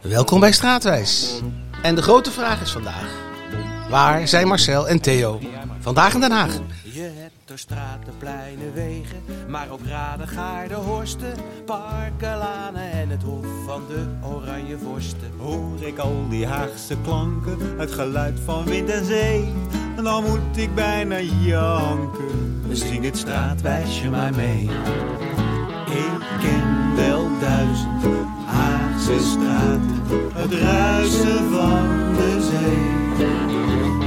Welkom 0.00 0.40
bij 0.40 0.52
Straatwijs. 0.52 1.40
En 1.82 1.94
de 1.94 2.02
grote 2.02 2.30
vraag 2.30 2.60
is 2.60 2.72
vandaag: 2.72 3.08
waar 3.88 4.28
zijn 4.28 4.46
Marcel 4.46 4.88
en 4.88 5.00
Theo? 5.00 5.40
Vandaag 5.80 6.14
in 6.14 6.20
Den 6.20 6.30
Haag. 6.30 6.58
Je 6.82 7.00
hebt 7.00 7.34
door 7.44 7.58
straten, 7.58 8.12
pleinen, 8.18 8.74
wegen, 8.74 9.22
maar 9.48 9.66
ook 9.70 9.86
raden, 9.86 10.28
gaarden, 10.28 10.76
horsten, 10.76 11.34
parken, 11.64 12.38
lanen 12.38 12.90
en 12.90 13.08
het 13.10 13.22
hof 13.22 13.46
van 13.66 13.82
de 13.88 14.28
oranje 14.28 14.78
vorsten. 14.78 15.32
Hoor 15.38 15.82
ik 15.82 15.98
al 15.98 16.26
die 16.28 16.46
Haagse 16.46 16.96
klanken, 17.04 17.78
het 17.78 17.92
geluid 17.92 18.40
van 18.44 18.64
wind 18.64 18.90
en 18.90 19.04
zee, 19.04 19.52
en 19.96 20.04
dan 20.04 20.24
moet 20.24 20.56
ik 20.56 20.74
bijna 20.74 21.20
janken. 21.20 22.62
Zing 22.70 23.04
het 23.04 23.18
straatwijsje 23.18 24.10
maar 24.10 24.34
mee. 24.34 24.70
Ik 25.86 26.20
ken 26.40 26.96
wel 26.96 27.28
duizend 27.40 28.23
Straten, 29.04 30.02
het 30.34 30.52
ruisen 30.52 31.50
van 31.52 32.14
de 32.16 32.48
zee. 32.50 33.26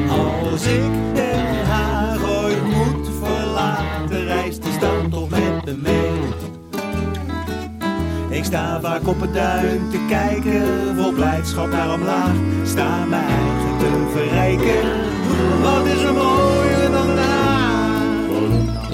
Als 0.10 0.66
ik 0.66 1.16
Den 1.16 1.66
Haag 1.66 2.44
ooit 2.44 2.64
moet 2.64 3.10
verlaten, 3.24 4.26
reist 4.26 4.64
die 4.64 4.72
stad 4.72 5.12
toch 5.12 5.30
met 5.30 5.66
me 5.66 5.76
mee. 5.82 6.20
Ik 8.30 8.44
sta 8.44 8.82
vaak 8.82 9.08
op 9.08 9.22
het 9.22 9.34
duin 9.34 9.90
te 9.90 10.06
kijken, 10.10 10.96
vol 10.98 11.12
blijdschap 11.12 11.72
naar 11.72 11.94
omlaag. 11.94 12.36
Sta 12.66 13.06
mijn 13.06 13.26
eigen 13.26 13.78
te 13.78 14.08
verrijken, 14.12 14.82
wat 15.62 15.86
is 15.86 16.04
er 16.04 16.14
mooier 16.14 16.92
dan? 16.92 17.17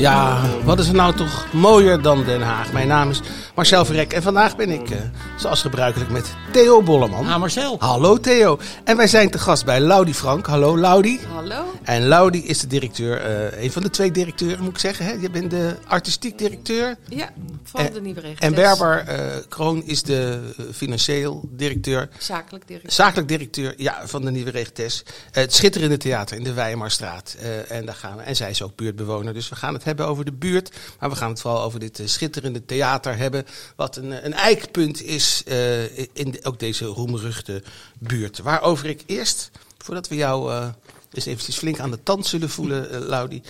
Ja, 0.03 0.41
wat 0.63 0.80
is 0.80 0.88
er 0.88 0.93
nou 0.93 1.16
toch 1.16 1.48
mooier 1.52 2.02
dan 2.02 2.23
Den 2.23 2.41
Haag? 2.41 2.71
Mijn 2.73 2.88
naam 2.88 3.09
is 3.09 3.21
Marcel 3.55 3.85
Verrek 3.85 4.13
en 4.13 4.21
vandaag 4.21 4.55
ben 4.55 4.70
ik, 4.70 4.89
eh, 4.89 4.98
zoals 5.38 5.62
gebruikelijk, 5.62 6.09
met 6.09 6.34
Theo 6.52 6.81
Bolleman. 6.81 7.27
Ah, 7.27 7.40
Marcel. 7.40 7.76
Hallo 7.79 8.18
Theo. 8.18 8.60
En 8.84 8.98
wij 8.98 9.07
zijn 9.07 9.29
te 9.29 9.40
gast 9.40 9.65
bij 9.65 9.79
Laudi 9.79 10.13
Frank. 10.13 10.45
Hallo 10.45 10.77
Laudi. 10.77 11.20
Hallo. 11.34 11.73
En 11.84 12.07
Laudi 12.07 12.45
is 12.45 12.60
de 12.60 12.68
directeur, 12.68 13.18
eh, 13.18 13.63
een 13.63 13.71
van 13.71 13.82
de 13.82 13.90
twee 13.90 14.12
directeuren 14.12 14.63
moet 14.63 14.73
ik 14.73 14.79
zeggen. 14.79 15.05
Hè? 15.05 15.12
Je 15.12 15.29
bent 15.29 15.51
de 15.51 15.76
artistiek 15.87 16.38
directeur. 16.38 16.95
Ja, 17.10 17.29
van 17.63 17.93
de 17.93 18.01
nieuwe 18.01 18.20
regels. 18.20 18.40
En 18.40 18.54
Berber 18.54 18.98
eh, 18.98 19.20
Kroon 19.49 19.84
is 19.85 20.04
de 20.04 20.40
financieel 20.73 21.49
directeur. 21.49 22.10
Zakelijk 22.17 22.67
directeur. 22.67 22.91
Zakelijk 22.91 23.27
directeur 23.27 23.73
ja, 23.77 24.07
van 24.07 24.21
de 24.21 24.32
Nieuwe 24.32 24.51
Regentes. 24.51 25.04
het 25.32 25.54
schitterende 25.54 25.98
theater 25.98 26.38
in 26.38 26.43
de 26.43 26.54
Weimarstraat. 26.54 27.35
Eh, 27.40 27.77
en, 27.77 27.85
daar 27.85 27.95
gaan 27.95 28.17
we, 28.17 28.23
en 28.23 28.35
zij 28.35 28.49
is 28.49 28.62
ook 28.62 28.76
buurtbewoner. 28.76 29.34
Dus 29.34 29.49
we 29.49 29.55
gaan 29.55 29.73
het 29.73 29.84
hebben 29.84 29.93
over 30.02 30.26
de 30.26 30.32
buurt. 30.32 30.72
Maar 30.99 31.10
we 31.10 31.16
gaan 31.16 31.30
het 31.30 31.41
vooral 31.41 31.62
over 31.62 31.80
dit 31.80 31.99
eh, 31.99 32.08
schitterende 32.08 32.66
theater 32.66 33.18
hebben. 33.18 33.46
Wat 33.76 33.96
een, 33.96 34.12
eh, 34.12 34.24
een 34.24 34.34
eikpunt 34.34 35.04
is 35.04 35.44
eh, 35.46 35.98
in 35.98 36.35
ook 36.44 36.60
deze 36.60 36.85
roemruchte 36.85 37.63
buurt. 38.00 38.40
Waarover 38.40 38.85
ik 38.85 39.04
eerst, 39.05 39.52
voordat 39.77 40.08
we 40.08 40.16
jou 40.16 40.72
eens 41.13 41.26
eventjes 41.26 41.58
flink 41.58 41.80
aan 41.80 41.91
de 41.91 42.04
tand 42.04 42.26
zullen 42.26 42.50
voelen, 42.50 42.91
eh, 42.91 43.00
Laudi. 43.00 43.41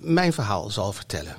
mijn 0.00 0.32
verhaal 0.32 0.70
zal 0.70 0.92
vertellen. 0.92 1.36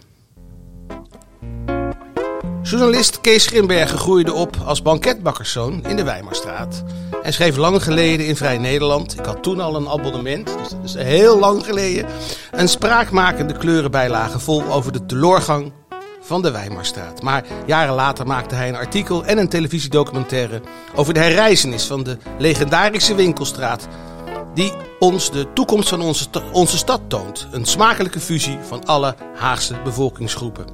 Journalist 2.61 3.21
Kees 3.21 3.45
Grimbergen 3.45 3.97
groeide 3.97 4.33
op 4.33 4.57
als 4.65 4.81
banketbakkerszoon 4.81 5.85
in 5.85 5.95
de 5.95 6.03
Weimarstraat. 6.03 6.83
En 7.23 7.33
schreef 7.33 7.55
lang 7.55 7.83
geleden 7.83 8.25
in 8.25 8.35
Vrij 8.35 8.57
Nederland, 8.57 9.19
ik 9.19 9.25
had 9.25 9.43
toen 9.43 9.59
al 9.59 9.75
een 9.75 9.89
abonnement, 9.89 10.45
dus 10.45 10.69
dat 10.69 10.83
is 10.83 10.93
heel 10.93 11.39
lang 11.39 11.65
geleden, 11.65 12.05
een 12.51 12.69
spraakmakende 12.69 13.57
kleurenbijlage 13.57 14.39
vol 14.39 14.63
over 14.63 14.91
de 14.91 15.05
teloorgang 15.05 15.71
van 16.21 16.41
de 16.41 16.51
Weimarstraat. 16.51 17.21
Maar 17.21 17.43
jaren 17.65 17.95
later 17.95 18.27
maakte 18.27 18.55
hij 18.55 18.69
een 18.69 18.75
artikel 18.75 19.25
en 19.25 19.37
een 19.37 19.49
televisiedocumentaire 19.49 20.61
over 20.95 21.13
de 21.13 21.19
herreizenis 21.19 21.85
van 21.85 22.03
de 22.03 22.17
legendarische 22.37 23.15
winkelstraat 23.15 23.87
die 24.53 24.73
ons 24.99 25.31
de 25.31 25.53
toekomst 25.53 25.89
van 25.89 26.01
onze, 26.01 26.27
onze 26.51 26.77
stad 26.77 27.01
toont. 27.07 27.47
Een 27.51 27.65
smakelijke 27.65 28.19
fusie 28.19 28.57
van 28.67 28.85
alle 28.85 29.15
Haagse 29.35 29.75
bevolkingsgroepen. 29.83 30.65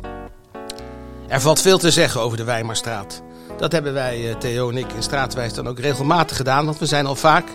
Er 1.28 1.42
valt 1.42 1.62
veel 1.62 1.78
te 1.78 1.92
zeggen 1.92 2.22
over 2.22 2.38
de 2.38 2.44
Weimarstraat. 2.44 3.22
Dat 3.58 3.72
hebben 3.72 3.94
wij, 3.94 4.30
eh, 4.30 4.36
Theo 4.36 4.70
en 4.70 4.78
ik, 4.78 4.94
in 4.94 5.04
Straatwijs 5.04 5.54
dan 5.54 5.68
ook 5.68 5.80
regelmatig 5.80 6.38
gedaan, 6.38 6.66
want 6.66 6.80
we 6.80 6.86
zijn 6.86 7.06
al 7.06 7.16
vaak 7.16 7.46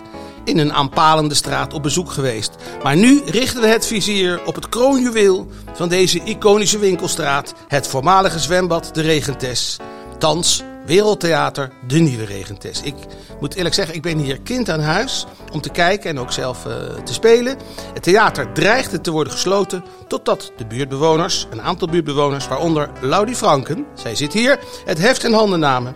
in 0.43 0.57
een 0.57 0.73
aanpalende 0.73 1.35
straat 1.35 1.73
op 1.73 1.83
bezoek 1.83 2.11
geweest. 2.11 2.55
Maar 2.83 2.95
nu 2.95 3.21
richten 3.25 3.61
we 3.61 3.67
het 3.67 3.85
vizier 3.85 4.41
op 4.45 4.55
het 4.55 4.69
kroonjuweel 4.69 5.47
van 5.73 5.89
deze 5.89 6.23
iconische 6.23 6.79
winkelstraat, 6.79 7.53
het 7.67 7.87
voormalige 7.87 8.39
zwembad 8.39 8.89
De 8.93 9.01
Regentes. 9.01 9.77
Thans 10.17 10.63
Wereldtheater 10.85 11.71
De 11.87 11.99
Nieuwe 11.99 12.25
Regentes. 12.25 12.81
Ik 12.81 12.95
moet 13.39 13.55
eerlijk 13.55 13.75
zeggen, 13.75 13.95
ik 13.95 14.01
ben 14.01 14.17
hier 14.17 14.41
kind 14.41 14.69
aan 14.69 14.79
huis 14.79 15.25
om 15.51 15.61
te 15.61 15.69
kijken 15.69 16.09
en 16.09 16.19
ook 16.19 16.31
zelf 16.31 16.65
eh, 16.65 16.73
te 17.03 17.13
spelen. 17.13 17.57
Het 17.93 18.03
theater 18.03 18.51
dreigde 18.51 19.01
te 19.01 19.11
worden 19.11 19.33
gesloten 19.33 19.83
totdat 20.07 20.51
de 20.57 20.65
buurtbewoners, 20.65 21.47
een 21.49 21.61
aantal 21.61 21.87
buurtbewoners, 21.87 22.47
waaronder 22.47 22.89
Laudi 23.01 23.35
Franken, 23.35 23.85
zij 23.93 24.15
zit 24.15 24.33
hier, 24.33 24.59
het 24.85 24.97
heft 24.97 25.23
in 25.23 25.33
handen 25.33 25.59
namen. 25.59 25.95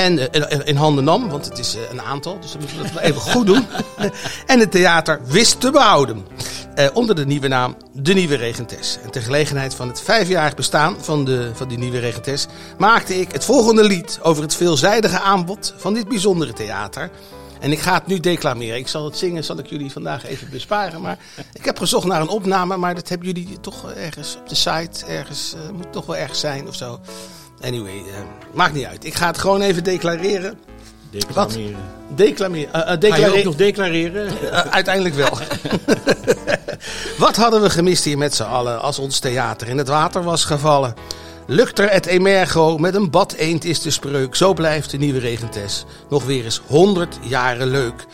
En 0.00 0.32
eh, 0.32 0.58
in- 0.64 0.76
handen 0.76 1.04
nam, 1.04 1.28
want 1.28 1.44
het 1.44 1.58
is 1.58 1.74
eh, 1.74 1.80
een 1.90 2.02
aantal, 2.02 2.40
dus 2.40 2.50
dan 2.52 2.60
moeten 2.60 2.76
we 2.78 2.82
dat 2.82 2.92
wel 2.92 3.02
even 3.02 3.20
goed 3.20 3.46
doen. 3.46 3.66
en 4.46 4.60
het 4.60 4.70
theater 4.70 5.20
wist 5.24 5.60
te 5.60 5.70
behouden. 5.70 6.26
Eh, 6.74 6.86
onder 6.92 7.14
de 7.14 7.26
nieuwe 7.26 7.48
naam 7.48 7.76
De 7.92 8.12
Nieuwe 8.12 8.34
Regentes. 8.34 8.98
En 9.04 9.10
ter 9.10 9.22
gelegenheid 9.22 9.74
van 9.74 9.88
het 9.88 10.00
vijfjarig 10.00 10.54
bestaan 10.54 10.96
van, 11.00 11.24
de, 11.24 11.50
van 11.54 11.68
die 11.68 11.78
Nieuwe 11.78 11.98
Regentes 11.98 12.46
maakte 12.78 13.20
ik 13.20 13.32
het 13.32 13.44
volgende 13.44 13.84
lied 13.84 14.18
over 14.22 14.42
het 14.42 14.54
veelzijdige 14.54 15.20
aanbod 15.20 15.74
van 15.76 15.94
dit 15.94 16.08
bijzondere 16.08 16.52
theater. 16.52 17.10
En 17.60 17.72
ik 17.72 17.78
ga 17.78 17.94
het 17.94 18.06
nu 18.06 18.20
declameren. 18.20 18.78
Ik 18.78 18.88
zal 18.88 19.04
het 19.04 19.16
zingen, 19.18 19.44
zal 19.44 19.58
ik 19.58 19.66
jullie 19.66 19.92
vandaag 19.92 20.26
even 20.26 20.50
besparen. 20.50 21.00
Maar 21.00 21.18
ik 21.52 21.64
heb 21.64 21.78
gezocht 21.78 22.06
naar 22.06 22.20
een 22.20 22.28
opname, 22.28 22.76
maar 22.76 22.94
dat 22.94 23.08
hebben 23.08 23.26
jullie 23.26 23.60
toch 23.60 23.92
ergens 23.92 24.36
op 24.36 24.48
de 24.48 24.54
site. 24.54 25.06
Ergens, 25.06 25.54
eh, 25.54 25.70
moet 25.70 25.92
toch 25.92 26.06
wel 26.06 26.16
ergens 26.16 26.40
zijn 26.40 26.68
of 26.68 26.74
zo. 26.74 27.00
Anyway, 27.62 27.92
eh, 27.96 28.14
maakt 28.52 28.74
niet 28.74 28.84
uit. 28.84 29.04
Ik 29.04 29.14
ga 29.14 29.26
het 29.26 29.38
gewoon 29.38 29.60
even 29.60 29.84
declareren. 29.84 30.58
Declameren. 31.10 31.76
Declameren. 32.14 32.72
eh, 32.72 32.80
eh, 32.80 32.86
Ga 32.86 32.92
je 32.92 32.98
declare- 32.98 33.38
ook 33.38 33.44
nog 33.44 33.56
declareren? 33.56 34.26
eh, 34.52 34.58
uiteindelijk 34.60 35.14
wel. 35.14 35.38
Wat 37.18 37.36
hadden 37.36 37.62
we 37.62 37.70
gemist 37.70 38.04
hier 38.04 38.18
met 38.18 38.34
z'n 38.34 38.42
allen 38.42 38.80
als 38.80 38.98
ons 38.98 39.18
theater 39.18 39.68
in 39.68 39.78
het 39.78 39.88
water 39.88 40.22
was 40.22 40.44
gevallen? 40.44 40.94
Lucter 41.46 41.88
et 41.88 42.06
emergo, 42.06 42.78
met 42.78 42.94
een 42.94 43.10
bad 43.10 43.32
eend 43.32 43.64
is 43.64 43.80
de 43.80 43.90
spreuk. 43.90 44.34
Zo 44.34 44.54
blijft 44.54 44.90
de 44.90 44.96
nieuwe 44.98 45.18
regentes 45.18 45.84
nog 46.08 46.24
weer 46.24 46.44
eens 46.44 46.60
100 46.66 47.18
jaren 47.22 47.66
leuk. 47.68 48.06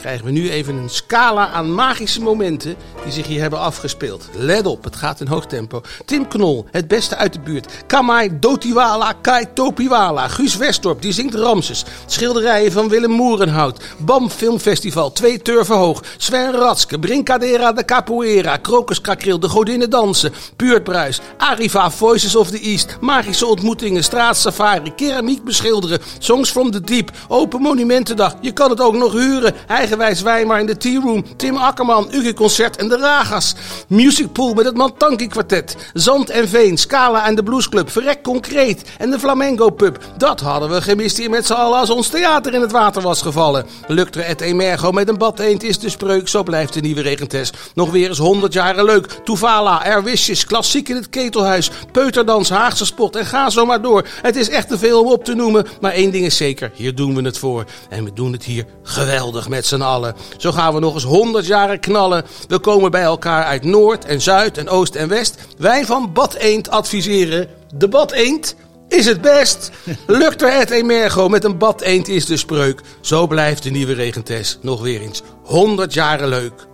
Krijgen 0.00 0.24
we 0.24 0.30
nu 0.30 0.50
even 0.50 0.76
een 0.76 0.88
scala 0.90 1.48
aan 1.48 1.74
magische 1.74 2.20
momenten 2.20 2.76
die 3.04 3.12
zich 3.12 3.26
hier 3.26 3.40
hebben 3.40 3.58
afgespeeld. 3.58 4.28
Let 4.32 4.66
op, 4.66 4.84
het 4.84 4.96
gaat 4.96 5.20
in 5.20 5.26
hoog 5.26 5.46
tempo. 5.46 5.82
Tim 6.04 6.28
Knol, 6.28 6.66
het 6.70 6.88
beste 6.88 7.16
uit 7.16 7.32
de 7.32 7.40
buurt. 7.40 7.72
Kamai 7.86 8.38
Dotiwala 8.40 9.12
Kai 9.20 9.46
Topiwala. 9.54 10.28
Guus 10.28 10.56
Westorp, 10.56 11.02
die 11.02 11.12
zingt 11.12 11.34
Ramses. 11.34 11.84
Schilderijen 12.06 12.72
van 12.72 12.88
Willem 12.88 13.10
Moerenhout. 13.10 13.84
BAM 13.98 14.30
Filmfestival, 14.30 15.12
twee 15.12 15.42
turven 15.42 15.76
hoog. 15.76 16.02
Sven 16.16 16.52
Ratske, 16.52 16.98
Brincadera 16.98 17.72
de 17.72 17.84
Capoeira. 17.84 18.56
Krokus 18.56 19.00
Kakril, 19.00 19.40
de 19.40 19.48
Godinnen 19.48 19.90
Dansen. 19.90 20.32
Puurt 20.56 20.84
Bruis, 20.84 21.20
Arriva, 21.36 21.90
Voices 21.90 22.36
of 22.36 22.50
the 22.50 22.60
East. 22.60 22.96
Magische 23.00 23.46
ontmoetingen, 23.46 24.04
straatsafari. 24.04 24.94
Keramiek 24.94 25.44
beschilderen. 25.44 25.98
Songs 26.18 26.50
from 26.50 26.70
the 26.70 26.80
Deep. 26.80 27.10
Open 27.28 27.60
Monumentendag. 27.60 28.34
Je 28.40 28.52
kan 28.52 28.70
het 28.70 28.80
ook 28.80 28.94
nog 28.94 29.12
huren. 29.12 29.54
Eigenwijs 29.88 30.22
Weimar 30.22 30.60
in 30.60 30.66
de 30.66 30.76
Tea 30.76 31.00
Room. 31.00 31.24
Tim 31.36 31.56
Akkerman, 31.56 32.08
Uge 32.12 32.34
Concert 32.34 32.76
en 32.76 32.88
de 32.88 32.96
Ragas. 32.96 33.54
Music 33.86 34.32
Pool 34.32 34.54
met 34.54 34.64
het 34.64 34.76
Mantanki 34.76 35.26
Kwartet. 35.26 35.76
Zand 35.92 36.30
en 36.30 36.48
Veen, 36.48 36.76
Scala 36.76 37.26
en 37.26 37.34
de 37.34 37.42
Blues 37.42 37.68
Club. 37.68 37.90
Verrek 37.90 38.22
Concreet 38.22 38.82
en 38.98 39.10
de 39.10 39.18
Flamengo 39.18 39.70
Pub. 39.70 39.98
Dat 40.16 40.40
hadden 40.40 40.70
we 40.70 40.82
gemist 40.82 41.16
hier 41.16 41.30
met 41.30 41.46
z'n 41.46 41.52
allen 41.52 41.78
als 41.78 41.90
ons 41.90 42.08
theater 42.08 42.54
in 42.54 42.60
het 42.60 42.72
water 42.72 43.02
was 43.02 43.22
gevallen. 43.22 43.66
Luctre 43.86 44.22
et 44.22 44.40
emergo 44.40 44.92
met 44.92 45.08
een 45.08 45.18
bad 45.18 45.38
eend 45.38 45.62
is 45.62 45.78
de 45.78 45.88
spreuk. 45.88 46.28
Zo 46.28 46.42
blijft 46.42 46.72
de 46.72 46.80
nieuwe 46.80 47.00
regentes 47.00 47.52
nog 47.74 47.90
weer 47.90 48.08
eens 48.08 48.18
100 48.18 48.52
jaren 48.52 48.84
leuk. 48.84 49.06
Toevala, 49.24 49.84
Erwisjes, 49.84 50.44
klassiek 50.44 50.88
in 50.88 50.96
het 50.96 51.08
ketelhuis. 51.08 51.70
Peuterdans, 51.92 52.48
Haagse 52.48 52.86
spot 52.86 53.16
en 53.16 53.26
ga 53.26 53.50
zo 53.50 53.66
maar 53.66 53.82
door. 53.82 54.06
Het 54.22 54.36
is 54.36 54.48
echt 54.48 54.68
te 54.68 54.78
veel 54.78 55.00
om 55.00 55.12
op 55.12 55.24
te 55.24 55.34
noemen. 55.34 55.66
Maar 55.80 55.92
één 55.92 56.10
ding 56.10 56.24
is 56.24 56.36
zeker, 56.36 56.70
hier 56.74 56.94
doen 56.94 57.14
we 57.14 57.22
het 57.22 57.38
voor. 57.38 57.64
En 57.88 58.04
we 58.04 58.12
doen 58.12 58.32
het 58.32 58.44
hier 58.44 58.64
geweldig 58.82 59.48
met 59.48 59.66
z'n 59.66 59.76
allen. 59.82 60.14
Zo 60.36 60.52
gaan 60.52 60.74
we 60.74 60.80
nog 60.80 60.94
eens 60.94 61.04
100 61.04 61.46
jaren 61.46 61.80
knallen. 61.80 62.24
We 62.48 62.58
komen 62.58 62.90
bij 62.90 63.02
elkaar 63.02 63.44
uit 63.44 63.64
Noord 63.64 64.04
en 64.04 64.20
Zuid 64.20 64.58
en 64.58 64.68
Oost 64.68 64.94
en 64.94 65.08
West. 65.08 65.36
Wij 65.58 65.86
van 65.86 66.12
Bad 66.12 66.34
Eend 66.34 66.70
adviseren. 66.70 67.48
De 67.74 67.88
Bad 67.88 68.12
Eend 68.12 68.56
is 68.88 69.06
het 69.06 69.20
best. 69.20 69.70
Lukt 70.06 70.42
er 70.42 70.58
het 70.58 70.70
emergo 70.70 71.28
met 71.28 71.44
een 71.44 71.58
bad 71.58 71.80
eend 71.80 72.08
is 72.08 72.26
de 72.26 72.36
spreuk. 72.36 72.80
Zo 73.00 73.26
blijft 73.26 73.62
de 73.62 73.70
nieuwe 73.70 73.92
regentes 73.92 74.58
nog 74.62 74.80
weer 74.82 75.00
eens 75.00 75.22
100 75.42 75.94
jaren 75.94 76.28
leuk. 76.28 76.66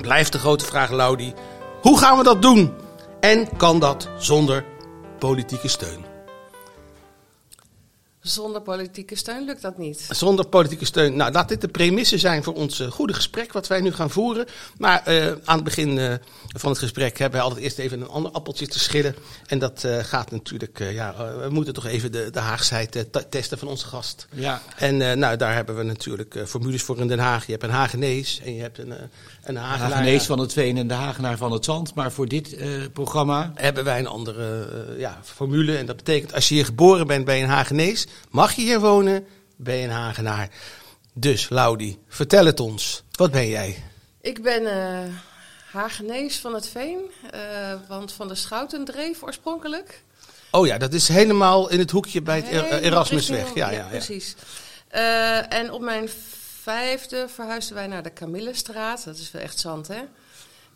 Blijft 0.00 0.32
de 0.32 0.38
grote 0.38 0.64
vraag, 0.64 0.90
Laudi. 0.90 1.34
Hoe 1.80 1.98
gaan 1.98 2.18
we 2.18 2.24
dat 2.24 2.42
doen? 2.42 2.72
En 3.20 3.48
kan 3.56 3.78
dat 3.78 4.08
zonder 4.18 4.64
politieke 5.18 5.68
steun? 5.68 6.07
Zonder 8.28 8.60
politieke 8.60 9.16
steun 9.16 9.44
lukt 9.44 9.62
dat 9.62 9.78
niet. 9.78 10.08
Zonder 10.10 10.46
politieke 10.46 10.84
steun. 10.84 11.16
Nou, 11.16 11.32
laat 11.32 11.48
dit 11.48 11.60
de 11.60 11.68
premisse 11.68 12.18
zijn 12.18 12.42
voor 12.42 12.54
ons 12.54 12.80
uh, 12.80 12.90
goede 12.90 13.14
gesprek 13.14 13.52
wat 13.52 13.66
wij 13.66 13.80
nu 13.80 13.92
gaan 13.92 14.10
voeren. 14.10 14.46
Maar 14.78 15.02
uh, 15.08 15.26
aan 15.44 15.54
het 15.54 15.64
begin 15.64 15.96
uh, 15.96 16.14
van 16.46 16.70
het 16.70 16.78
gesprek 16.78 17.18
hebben 17.18 17.38
wij 17.38 17.48
altijd 17.48 17.64
eerst 17.64 17.78
even 17.78 18.00
een 18.00 18.08
ander 18.08 18.32
appeltje 18.32 18.66
te 18.66 18.78
schillen. 18.78 19.16
En 19.46 19.58
dat 19.58 19.86
gaat 20.02 20.30
natuurlijk, 20.30 20.78
ja, 20.78 21.14
we 21.40 21.48
moeten 21.50 21.74
toch 21.74 21.86
even 21.86 22.12
de, 22.12 22.30
de 22.30 22.38
Haagsheid 22.38 23.06
testen 23.28 23.58
van 23.58 23.68
onze 23.68 23.86
gast. 23.86 24.26
Ja. 24.34 24.62
En 24.76 25.18
nou, 25.18 25.36
daar 25.36 25.54
hebben 25.54 25.76
we 25.76 25.82
natuurlijk 25.82 26.42
formules 26.46 26.82
voor 26.82 26.98
in 26.98 27.08
Den 27.08 27.18
Haag. 27.18 27.46
Je 27.46 27.52
hebt 27.52 27.64
een 27.64 27.70
Hagenees 27.70 28.40
en 28.44 28.54
je 28.54 28.60
hebt 28.60 28.78
een, 28.78 28.92
een 29.42 29.56
Hagenaar. 29.56 29.90
Hagenees 29.90 30.26
van 30.26 30.38
het 30.38 30.52
Veen 30.52 30.76
en 30.76 30.88
de 30.88 30.94
Hagenaar 30.94 31.36
van 31.36 31.52
het 31.52 31.64
Zand. 31.64 31.94
Maar 31.94 32.12
voor 32.12 32.28
dit 32.28 32.56
programma 32.92 33.52
hebben 33.54 33.84
wij 33.84 33.98
een 33.98 34.06
andere 34.06 34.68
ja, 34.98 35.20
formule. 35.22 35.76
En 35.76 35.86
dat 35.86 35.96
betekent 35.96 36.34
als 36.34 36.48
je 36.48 36.54
hier 36.54 36.64
geboren 36.64 37.06
bent 37.06 37.24
bij 37.24 37.42
een 37.42 37.48
Hagenees, 37.48 38.06
mag 38.30 38.52
je 38.52 38.62
hier 38.62 38.80
wonen, 38.80 39.26
ben 39.56 39.76
je 39.76 39.84
een 39.84 39.90
Hagenaar. 39.90 40.48
Dus, 41.12 41.48
Laudi, 41.48 41.98
vertel 42.08 42.44
het 42.44 42.60
ons. 42.60 43.02
Wat 43.12 43.30
ben 43.30 43.48
jij? 43.48 43.84
Ik 44.20 44.42
ben 44.42 44.62
uh, 44.62 45.14
Hagenees 45.70 46.38
van 46.38 46.54
het 46.54 46.68
Veen, 46.68 46.98
uh, 47.34 47.40
want 47.88 48.12
van 48.12 48.28
de 48.28 48.34
Schoutendreef 48.34 49.22
oorspronkelijk. 49.22 50.02
Oh 50.50 50.66
ja, 50.66 50.78
dat 50.78 50.92
is 50.92 51.08
helemaal 51.08 51.68
in 51.70 51.78
het 51.78 51.90
hoekje 51.90 52.22
bij 52.22 52.40
het 52.40 52.82
Erasmusweg. 52.82 53.54
Ja, 53.54 53.70
ja, 53.70 53.78
ja. 53.78 53.86
precies. 53.86 54.34
Eh, 54.88 55.52
en 55.52 55.72
op 55.72 55.80
mijn 55.80 56.08
vijfde 56.62 57.28
verhuisden 57.28 57.74
wij 57.74 57.86
naar 57.86 58.02
de 58.02 58.12
Camillestraat. 58.12 59.04
Dat 59.04 59.16
is 59.16 59.30
wel 59.30 59.42
echt 59.42 59.58
zand, 59.58 59.88
hè? 59.88 60.00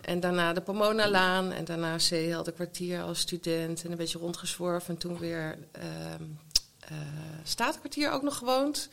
En 0.00 0.20
daarna 0.20 0.52
de 0.52 0.60
Pomona-laan 0.60 1.52
en 1.52 1.64
daarna 1.64 1.98
Zeehelde 1.98 2.52
kwartier 2.52 3.02
als 3.02 3.18
student 3.18 3.84
en 3.84 3.90
een 3.90 3.96
beetje 3.96 4.18
rondgezworven. 4.18 4.88
En 4.88 5.00
toen 5.00 5.18
weer 5.18 5.58
ehm 5.72 6.24
eh 6.92 7.22
Staatkwartier 7.44 8.10
ook 8.10 8.22
nog 8.22 8.36
gewoond. 8.36 8.88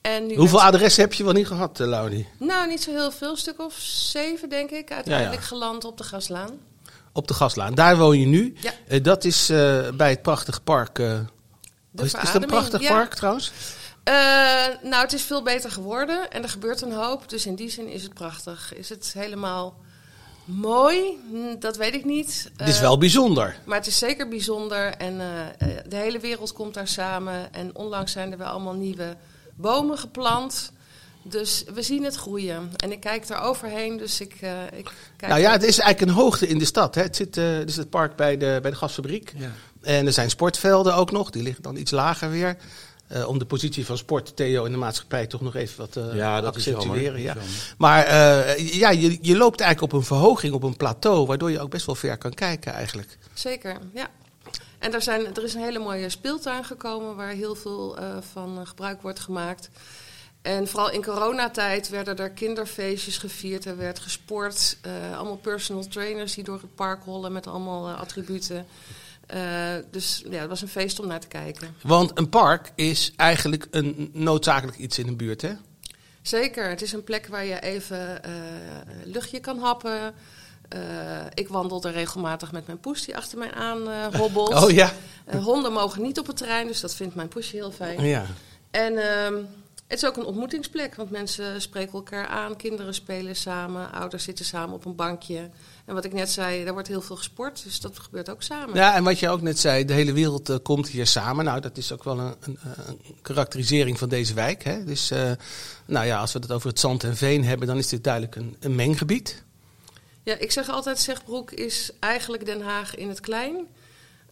En 0.00 0.26
nu 0.26 0.36
Hoeveel 0.36 0.62
adressen 0.62 1.02
heb 1.02 1.12
je 1.12 1.24
wel 1.24 1.32
niet 1.32 1.46
gehad, 1.46 1.80
eh, 1.80 1.86
Laudi? 1.86 2.26
Nou, 2.38 2.68
niet 2.68 2.82
zo 2.82 2.90
heel 2.90 3.10
veel, 3.10 3.30
een 3.30 3.36
stuk 3.36 3.60
of 3.60 3.74
zeven 3.78 4.48
denk 4.48 4.70
ik. 4.70 4.92
Uiteindelijk 4.92 5.42
geland 5.42 5.84
op 5.84 5.98
de 5.98 6.04
Gaslaan. 6.04 6.50
Op 7.12 7.28
de 7.28 7.34
Gaslaan. 7.34 7.74
Daar 7.74 7.96
woon 7.96 8.20
je 8.20 8.26
nu. 8.26 8.54
Ja. 8.60 8.72
Eh, 8.88 9.02
dat 9.02 9.24
is 9.24 9.46
bij 9.94 10.10
het 10.10 10.22
prachtige 10.22 10.60
park. 10.60 10.98
is, 10.98 11.08
is 11.94 12.12
het 12.12 12.12
een 12.12 12.20
verademing, 12.20 12.46
prachtig 12.46 12.88
park 12.88 13.14
trouwens? 13.14 13.52
Nou, 14.82 15.02
het 15.02 15.12
is 15.12 15.22
veel 15.22 15.42
beter 15.42 15.70
geworden 15.70 16.30
en 16.30 16.42
er 16.42 16.48
gebeurt 16.48 16.82
een 16.82 16.92
hoop. 16.92 17.28
Dus 17.28 17.46
in 17.46 17.54
die 17.54 17.70
zin 17.70 17.88
is 17.88 18.02
het 18.02 18.14
prachtig. 18.14 18.74
Is 18.74 18.88
het 18.88 19.12
helemaal 19.14 19.76
mooi? 20.44 21.18
Hm, 21.30 21.58
Dat 21.58 21.76
weet 21.76 21.94
ik 21.94 22.04
niet. 22.04 22.50
het 22.56 22.68
is 22.68 22.74
Eh, 22.74 22.80
wel 22.80 22.98
bijzonder. 22.98 23.56
Maar 23.64 23.78
het 23.78 23.86
is 23.86 23.98
zeker 23.98 24.28
bijzonder 24.28 24.94
en 24.94 25.20
eh, 25.20 25.40
eh, 25.78 25.84
de 25.88 25.96
hele 25.96 26.18
wereld 26.18 26.52
komt 26.52 26.74
daar 26.74 26.88
samen. 26.88 27.52
En 27.54 27.76
onlangs 27.76 28.12
zijn 28.12 28.32
er 28.32 28.38
wel 28.38 28.46
allemaal 28.48 28.74
nieuwe 28.74 29.16
bomen 29.54 29.98
geplant. 29.98 30.72
Dus 31.24 31.64
we 31.74 31.82
zien 31.82 32.04
het 32.04 32.14
groeien. 32.14 32.70
En 32.76 32.92
ik 32.92 33.00
kijk 33.00 33.28
er 33.28 33.40
overheen, 33.40 33.96
dus 33.96 34.20
ik, 34.20 34.34
eh, 34.40 34.50
ik 34.64 34.90
kijk... 35.16 35.32
Nou 35.32 35.40
ja, 35.40 35.52
het 35.52 35.62
is 35.62 35.78
eigenlijk 35.78 36.00
een 36.00 36.22
hoogte 36.22 36.48
in 36.48 36.58
de 36.58 36.64
stad. 36.64 36.94
Hè. 36.94 37.02
Het, 37.02 37.16
zit, 37.16 37.36
eh, 37.36 37.52
het 37.52 37.68
is 37.68 37.76
het 37.76 37.90
park 37.90 38.16
bij 38.16 38.36
de, 38.36 38.58
bij 38.62 38.70
de 38.70 38.76
gasfabriek. 38.76 39.32
Ja. 39.36 39.50
En 39.82 40.06
er 40.06 40.12
zijn 40.12 40.30
sportvelden 40.30 40.94
ook 40.94 41.10
nog. 41.10 41.30
Die 41.30 41.42
liggen 41.42 41.62
dan 41.62 41.76
iets 41.76 41.90
lager 41.90 42.30
weer. 42.30 42.56
Eh, 43.12 43.28
om 43.28 43.38
de 43.38 43.44
positie 43.44 43.86
van 43.86 43.96
sport, 43.98 44.36
Theo, 44.36 44.64
in 44.64 44.72
de 44.72 44.78
maatschappij 44.78 45.26
toch 45.26 45.40
nog 45.40 45.54
even 45.54 45.78
wat 45.78 45.92
te 45.92 46.10
Ja, 46.14 46.40
dat 46.40 46.56
is 46.56 46.64
jammer. 46.64 46.82
accentueren. 46.82 47.20
Ja. 47.20 47.34
Dat 47.34 47.42
is 47.42 47.48
jammer. 47.50 47.74
Maar 47.78 48.04
eh, 48.04 48.74
ja, 48.74 48.90
je, 48.90 49.18
je 49.20 49.36
loopt 49.36 49.60
eigenlijk 49.60 49.92
op 49.92 49.98
een 49.98 50.06
verhoging, 50.06 50.54
op 50.54 50.62
een 50.62 50.76
plateau, 50.76 51.26
waardoor 51.26 51.50
je 51.50 51.60
ook 51.60 51.70
best 51.70 51.86
wel 51.86 51.94
ver 51.94 52.18
kan 52.18 52.34
kijken 52.34 52.72
eigenlijk. 52.72 53.18
Zeker, 53.34 53.78
ja. 53.94 54.08
En 54.78 54.90
daar 54.90 55.02
zijn, 55.02 55.34
er 55.34 55.44
is 55.44 55.54
een 55.54 55.62
hele 55.62 55.78
mooie 55.78 56.08
speeltuin 56.08 56.64
gekomen 56.64 57.16
waar 57.16 57.28
heel 57.32 57.54
veel 57.54 57.96
eh, 57.98 58.16
van 58.32 58.58
eh, 58.60 58.66
gebruik 58.66 59.02
wordt 59.02 59.20
gemaakt. 59.20 59.68
En 60.42 60.68
vooral 60.68 60.90
in 60.90 61.02
coronatijd 61.04 61.88
werden 61.88 62.16
er 62.16 62.30
kinderfeestjes 62.30 63.18
gevierd, 63.18 63.64
er 63.64 63.76
werd 63.76 63.98
gesport. 63.98 64.76
eh, 64.82 65.16
allemaal 65.16 65.36
personal 65.36 65.86
trainers 65.88 66.34
die 66.34 66.44
door 66.44 66.60
het 66.60 66.74
park 66.74 67.04
rollen 67.04 67.32
met 67.32 67.46
allemaal 67.46 67.88
eh, 67.88 68.00
attributen. 68.00 68.66
Eh, 69.32 69.40
dus 69.90 70.24
ja, 70.30 70.40
het 70.40 70.48
was 70.48 70.62
een 70.62 70.68
feest 70.68 71.00
om 71.00 71.06
naar 71.06 71.20
te 71.20 71.28
kijken. 71.28 71.74
Want 71.82 72.18
een 72.18 72.28
park 72.28 72.72
is 72.74 73.12
eigenlijk 73.16 73.66
een 73.70 74.10
noodzakelijk 74.12 74.76
iets 74.78 74.98
in 74.98 75.08
een 75.08 75.16
buurt, 75.16 75.42
hè? 75.42 75.52
Zeker, 76.22 76.68
het 76.68 76.82
is 76.82 76.92
een 76.92 77.04
plek 77.04 77.26
waar 77.26 77.44
je 77.44 77.60
even 77.60 78.24
eh, 78.24 78.32
luchtje 79.04 79.40
kan 79.40 79.58
happen. 79.58 80.14
Eh, 80.68 80.80
ik 81.34 81.48
wandel 81.48 81.82
er 81.82 81.92
regelmatig 81.92 82.52
met 82.52 82.66
mijn 82.66 82.80
poes 82.80 83.04
die 83.04 83.16
achter 83.16 83.38
mij 83.38 83.52
aan 83.52 83.90
eh, 83.90 84.14
hobbelt. 84.14 84.54
Oh 84.64 84.70
ja. 84.70 84.92
Honden 85.42 85.72
mogen 85.72 86.02
niet 86.02 86.18
op 86.18 86.26
het 86.26 86.36
terrein, 86.36 86.66
dus 86.66 86.80
dat 86.80 86.94
vindt 86.94 87.14
mijn 87.14 87.28
poesje 87.28 87.56
heel 87.56 87.72
fijn. 87.72 88.04
ja. 88.04 88.26
En 88.70 88.96
ehm, 88.96 89.34
het 89.92 90.02
is 90.02 90.08
ook 90.08 90.16
een 90.16 90.24
ontmoetingsplek, 90.24 90.94
want 90.94 91.10
mensen 91.10 91.60
spreken 91.60 91.92
elkaar 91.92 92.26
aan, 92.26 92.56
kinderen 92.56 92.94
spelen 92.94 93.36
samen, 93.36 93.92
ouders 93.92 94.24
zitten 94.24 94.44
samen 94.44 94.74
op 94.74 94.84
een 94.84 94.94
bankje. 94.94 95.50
En 95.84 95.94
wat 95.94 96.04
ik 96.04 96.12
net 96.12 96.30
zei, 96.30 96.64
er 96.64 96.72
wordt 96.72 96.88
heel 96.88 97.02
veel 97.02 97.16
gesport, 97.16 97.62
dus 97.64 97.80
dat 97.80 97.98
gebeurt 97.98 98.30
ook 98.30 98.42
samen. 98.42 98.74
Ja, 98.74 98.94
en 98.94 99.04
wat 99.04 99.18
je 99.18 99.28
ook 99.28 99.40
net 99.40 99.58
zei, 99.58 99.84
de 99.84 99.92
hele 99.92 100.12
wereld 100.12 100.48
eh, 100.48 100.56
komt 100.62 100.88
hier 100.88 101.06
samen. 101.06 101.44
Nou, 101.44 101.60
dat 101.60 101.76
is 101.76 101.92
ook 101.92 102.04
wel 102.04 102.18
een, 102.18 102.34
een, 102.40 102.58
een 102.86 103.00
karakterisering 103.22 103.98
van 103.98 104.08
deze 104.08 104.34
wijk. 104.34 104.64
Hè? 104.64 104.84
Dus, 104.84 105.10
eh, 105.10 105.30
nou 105.86 106.06
ja, 106.06 106.18
als 106.18 106.32
we 106.32 106.38
het 106.38 106.52
over 106.52 106.68
het 106.68 106.80
zand 106.80 107.04
en 107.04 107.16
veen 107.16 107.44
hebben, 107.44 107.66
dan 107.66 107.78
is 107.78 107.88
dit 107.88 108.04
duidelijk 108.04 108.36
een, 108.36 108.56
een 108.60 108.74
menggebied. 108.74 109.44
Ja, 110.22 110.38
ik 110.38 110.52
zeg 110.52 110.68
altijd, 110.68 110.98
Zegbroek 110.98 111.50
is 111.50 111.90
eigenlijk 112.00 112.46
Den 112.46 112.60
Haag 112.60 112.94
in 112.94 113.08
het 113.08 113.20
klein. 113.20 113.66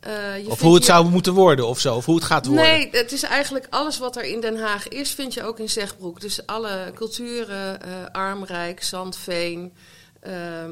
Eh, 0.01 0.13
Of 0.49 0.61
hoe 0.61 0.75
het 0.75 0.85
hier- 0.87 0.95
zou 0.95 1.09
moeten 1.09 1.33
worden 1.33 1.67
of 1.67 1.81
zo, 1.81 1.95
of 1.97 2.05
hoe 2.05 2.15
het 2.15 2.25
gaat 2.25 2.47
worden. 2.47 2.65
Nee, 2.65 2.89
het 2.93 3.13
is 3.13 3.23
eigenlijk 3.23 3.67
alles 3.71 3.99
wat 3.99 4.17
er 4.17 4.25
in 4.25 4.41
Den 4.41 4.59
Haag 4.61 4.89
is, 4.89 5.11
vind 5.11 5.35
je 5.35 5.43
ook 5.45 5.59
in 5.59 5.69
Zegbroek. 5.69 6.21
Dus 6.21 6.47
alle 6.47 6.93
culturen, 6.95 7.83
eh, 7.83 7.89
armrijk, 8.13 8.83
zandveen. 8.83 9.73
ehm, 10.21 10.71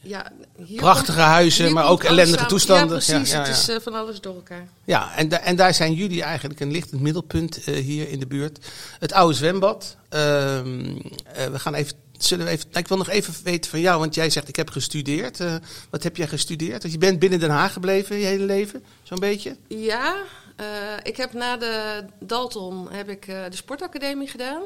ja, 0.00 0.32
hier 0.64 0.78
Prachtige 0.78 1.18
komt- 1.18 1.30
huizen, 1.30 1.64
hier 1.64 1.72
maar 1.74 1.88
ook 1.88 2.04
ellendige 2.04 2.34
samen. 2.36 2.48
toestanden. 2.48 2.86
Ja, 2.86 2.92
precies. 3.06 3.30
Ja, 3.30 3.38
ja, 3.40 3.46
Het 3.46 3.56
is 3.56 3.68
eh, 3.68 3.76
van 3.82 3.94
alles 3.94 4.20
door 4.20 4.34
elkaar. 4.34 4.68
Ja, 4.84 5.14
en, 5.16 5.28
da- 5.28 5.40
en 5.40 5.56
daar 5.56 5.74
zijn 5.74 5.92
jullie 5.94 6.22
eigenlijk 6.22 6.60
een 6.60 6.70
lichtend 6.70 7.00
middelpunt 7.00 7.56
hier 7.64 8.08
in 8.08 8.18
de 8.20 8.26
buurt. 8.26 8.58
Het 8.98 9.12
oude 9.12 9.34
zwembad. 9.34 9.96
Ehm, 10.08 10.96
eh, 11.34 11.46
we 11.46 11.58
gaan 11.58 11.74
even, 11.74 11.96
zullen 12.18 12.44
we 12.46 12.50
even, 12.52 12.66
nou, 12.68 12.78
ik 12.80 12.88
wil 12.88 12.96
nog 12.96 13.08
even 13.08 13.34
weten 13.44 13.70
van 13.70 13.80
jou, 13.80 13.98
want 13.98 14.14
jij 14.14 14.30
zegt 14.30 14.48
ik 14.48 14.56
heb 14.56 14.70
gestudeerd. 14.70 15.40
Eh, 15.40 15.54
wat 15.90 16.02
heb 16.02 16.16
jij 16.16 16.26
gestudeerd? 16.28 16.80
Want 16.82 16.92
je 16.94 16.98
bent 17.00 17.18
binnen 17.18 17.40
Den 17.40 17.50
Haag 17.50 17.72
gebleven 17.72 18.16
je 18.16 18.24
hele 18.24 18.44
leven, 18.44 18.84
zo'n 19.02 19.18
beetje. 19.18 19.56
Ja, 19.68 20.16
eh, 20.56 20.66
ik 21.02 21.16
heb 21.16 21.32
na 21.32 21.56
de 21.56 22.04
Dalton 22.20 22.88
heb 22.90 23.08
ik, 23.08 23.26
eh, 23.26 23.44
de 23.50 23.56
sportacademie 23.56 24.28
gedaan. 24.28 24.62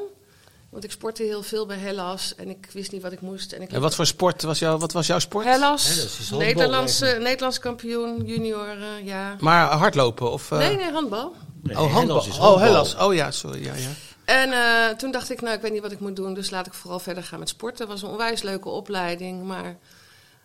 Want 0.69 0.83
ik 0.83 0.91
sportte 0.91 1.23
heel 1.23 1.43
veel 1.43 1.65
bij 1.65 1.77
Hellas 1.77 2.35
en 2.35 2.49
ik 2.49 2.67
wist 2.73 2.91
niet 2.91 3.01
wat 3.01 3.11
ik 3.11 3.21
moest. 3.21 3.51
En 3.51 3.61
ik 3.61 3.71
En 3.71 3.81
wat 3.81 3.95
voor 3.95 4.05
sport 4.05 4.41
was, 4.41 4.59
jou, 4.59 4.79
wat 4.79 4.91
was 4.91 5.07
jouw 5.07 5.19
sport? 5.19 5.45
Hellas, 5.45 5.87
Hellas 5.87 6.29
Nederlandse, 6.31 7.17
Nederlands 7.21 7.59
kampioen, 7.59 8.25
junioren, 8.25 9.05
ja. 9.05 9.35
Maar 9.39 9.67
hardlopen 9.67 10.31
of... 10.31 10.51
eh, 10.51 10.57
Nee, 10.57 10.75
nee, 10.75 10.91
handbal. 10.91 11.35
Nee, 11.63 11.79
oh, 11.79 11.93
handbal. 11.93 12.01
Hellas 12.23 12.27
is 12.27 12.37
Oh. 12.37 12.59
Hellas. 12.61 12.95
Oh 12.95 13.13
ja, 13.13 13.31
sorry. 13.31 13.63
Ja, 13.63 13.75
ja. 13.75 13.89
En 14.25 14.51
eh, 14.51 14.89
toen 14.97 15.11
dacht 15.11 15.29
ik, 15.29 15.41
nou, 15.41 15.55
ik 15.55 15.61
weet 15.61 15.71
niet 15.71 15.81
wat 15.81 15.91
ik 15.91 15.99
moet 15.99 16.15
doen, 16.15 16.33
dus 16.33 16.49
laat 16.49 16.67
ik 16.67 16.73
vooral 16.73 16.99
verder 16.99 17.23
gaan 17.23 17.39
met 17.39 17.49
sporten. 17.49 17.79
Het 17.79 17.87
was 17.87 18.01
een 18.01 18.09
onwijs 18.09 18.41
leuke 18.41 18.69
opleiding, 18.69 19.43
maar 19.43 19.77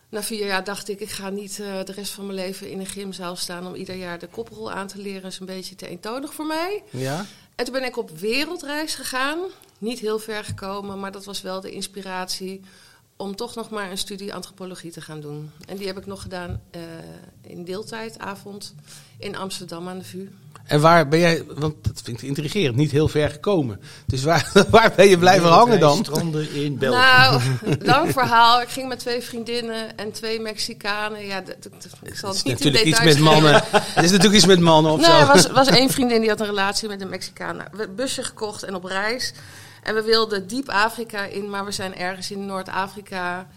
na 0.09 0.23
vier 0.23 0.45
jaar 0.45 0.63
dacht 0.63 0.89
ik, 0.89 0.99
ik 0.99 1.09
ga 1.09 1.29
niet 1.29 1.59
eh, 1.59 1.83
de 1.83 1.91
rest 1.91 2.11
van 2.11 2.25
mijn 2.25 2.37
leven 2.37 2.69
in 2.69 2.79
een 2.79 2.85
gymzaal 2.85 3.35
staan 3.35 3.67
om 3.67 3.75
ieder 3.75 3.95
jaar 3.95 4.19
de 4.19 4.27
koprol 4.27 4.71
aan 4.71 4.87
te 4.87 4.97
leren. 4.97 5.21
Dat 5.21 5.31
is 5.31 5.39
een 5.39 5.45
beetje 5.45 5.75
te 5.75 5.87
eentonig 5.87 6.33
voor 6.33 6.45
mij. 6.45 6.83
ja? 6.89 7.25
En 7.55 7.65
toen 7.65 7.73
ben 7.73 7.83
ik 7.83 7.97
op 7.97 8.19
wereldreis 8.19 8.95
gegaan. 8.95 9.39
Niet 9.77 9.99
heel 9.99 10.19
ver 10.19 10.43
gekomen, 10.43 10.99
maar 10.99 11.11
dat 11.11 11.25
was 11.25 11.41
wel 11.41 11.61
de 11.61 11.71
inspiratie 11.71 12.61
om 13.17 13.35
toch 13.35 13.55
nog 13.55 13.69
maar 13.69 13.91
een 13.91 13.97
studie 13.97 14.33
antropologie 14.33 14.91
te 14.91 15.01
gaan 15.01 15.21
doen. 15.21 15.51
En 15.67 15.77
die 15.77 15.87
heb 15.87 15.97
ik 15.97 16.05
nog 16.05 16.21
gedaan 16.21 16.61
eh, 16.71 16.81
in 17.41 17.63
deeltijd, 17.63 18.19
avond, 18.19 18.75
in 19.17 19.35
Amsterdam 19.35 19.87
aan 19.87 19.97
de 19.97 20.03
VU. 20.03 20.29
En 20.67 20.81
waar 20.81 21.07
ben 21.07 21.19
jij, 21.19 21.43
want 21.55 21.75
dat 21.81 22.01
vind 22.03 22.21
ik 22.21 22.27
intrigerend, 22.27 22.75
niet 22.75 22.91
heel 22.91 23.07
ver 23.07 23.29
gekomen. 23.29 23.81
Dus 24.05 24.23
waar, 24.23 24.51
waar 24.69 24.93
ben 24.95 25.07
je 25.07 25.17
blijven 25.17 25.49
hangen 25.49 25.79
dan? 25.79 25.97
stranden 25.97 26.51
in 26.51 26.77
België. 26.77 26.97
Nou, 26.97 27.41
lang 27.79 28.11
verhaal. 28.11 28.61
Ik 28.61 28.69
ging 28.69 28.87
met 28.87 28.99
twee 28.99 29.21
vriendinnen 29.21 29.97
en 29.97 30.11
twee 30.11 30.39
Mexicanen. 30.39 31.25
Ja, 31.25 31.43
ik 32.03 32.15
zal 32.15 32.29
Het 32.29 32.43
niet 32.43 32.45
in 32.45 32.51
natuurlijk 32.51 32.85
iets 32.85 32.97
details 32.97 33.15
met 33.15 33.23
mannen. 33.23 33.53
Het 33.71 34.03
is 34.03 34.11
natuurlijk 34.11 34.35
iets 34.35 34.45
met 34.45 34.59
mannen 34.59 34.91
of 34.91 34.99
Nee, 35.01 35.09
zo. 35.09 35.17
er 35.17 35.27
was, 35.27 35.47
was 35.47 35.67
één 35.67 35.89
vriendin 35.89 36.19
die 36.19 36.29
had 36.29 36.39
een 36.39 36.45
relatie 36.45 36.87
met 36.87 37.01
een 37.01 37.09
Mexicaan. 37.09 37.55
Nou, 37.55 37.69
we 37.71 37.77
hebben 37.77 37.89
een 37.89 37.95
busje 37.95 38.23
gekocht 38.23 38.63
en 38.63 38.75
op 38.75 38.83
reis. 38.83 39.33
En 39.87 39.95
we 39.95 40.01
wilden 40.01 40.47
diep 40.47 40.69
Afrika 40.69 41.23
in, 41.23 41.49
maar 41.49 41.65
we 41.65 41.71
zijn 41.71 41.95
ergens 41.95 42.31
in 42.31 42.45
Noord-Afrika 42.45 43.47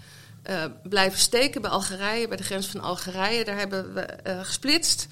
eh, 0.42 0.64
blijven 0.82 1.18
steken 1.18 1.62
bij 1.62 1.70
Algerije, 1.70 2.28
bij 2.28 2.36
de 2.36 2.42
grens 2.42 2.66
van 2.66 2.80
Algerije. 2.80 3.44
Daar 3.44 3.58
hebben 3.58 3.94
we 3.94 4.00
eh, 4.00 4.40
gesplitst. 4.40 5.06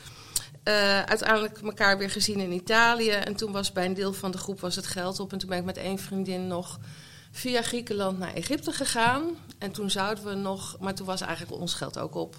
Eh, 0.63 1.03
uiteindelijk 1.03 1.59
elkaar 1.59 1.99
weer 1.99 2.11
gezien 2.11 2.41
in 2.41 2.53
Italië. 2.53 3.11
En 3.11 3.37
toen 3.37 3.53
was 3.53 3.73
bij 3.73 3.85
een 3.85 3.95
deel 3.95 4.13
van 4.13 4.31
de 4.31 4.39
groep 4.39 4.61
was 4.61 4.77
het 4.77 4.87
geld 4.87 5.21
op. 5.21 5.33
En 5.33 5.39
toen 5.39 5.49
ben 5.49 5.59
ik 5.59 5.65
met 5.65 5.77
één 5.77 5.99
vriendin 5.99 6.47
nog 6.47 6.79
via 7.31 7.63
Griekenland 7.63 8.19
naar 8.19 8.35
Egypte 8.35 8.73
gegaan. 8.73 9.25
En 9.59 9.71
toen 9.71 9.91
zouden 9.91 10.25
we 10.25 10.35
nog, 10.35 10.77
maar 10.81 10.95
toen 10.95 11.07
was 11.07 11.21
eigenlijk 11.21 11.61
ons 11.61 11.75
geld 11.75 11.99
ook 11.99 12.15
op. 12.15 12.37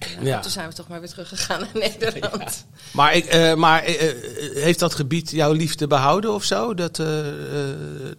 Ja, 0.00 0.20
Ja. 0.20 0.36
en 0.36 0.42
Toen 0.42 0.50
zijn 0.50 0.68
we 0.68 0.74
toch 0.74 0.88
maar 0.88 1.00
weer 1.00 1.08
teruggegaan 1.08 1.60
naar 1.60 1.70
Nederland. 1.72 2.66
Maar, 2.92 3.14
ik, 3.14 3.24
eh, 3.24 3.54
maar 3.54 3.82
eh, 3.82 4.08
eh, 4.08 4.16
heeft 4.54 4.78
dat 4.78 4.94
gebied 4.94 5.30
jouw 5.30 5.52
liefde 5.52 5.86
behouden 5.86 6.34
of 6.34 6.44
zo? 6.44 6.74
Dat, 6.74 6.96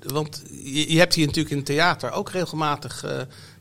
want 0.01 0.41
je, 0.63 0.91
je 0.91 0.99
hebt 0.99 1.13
hier 1.13 1.25
natuurlijk 1.25 1.51
in 1.51 1.57
het 1.57 1.65
theater 1.65 2.11
ook 2.11 2.29
regelmatig 2.29 3.05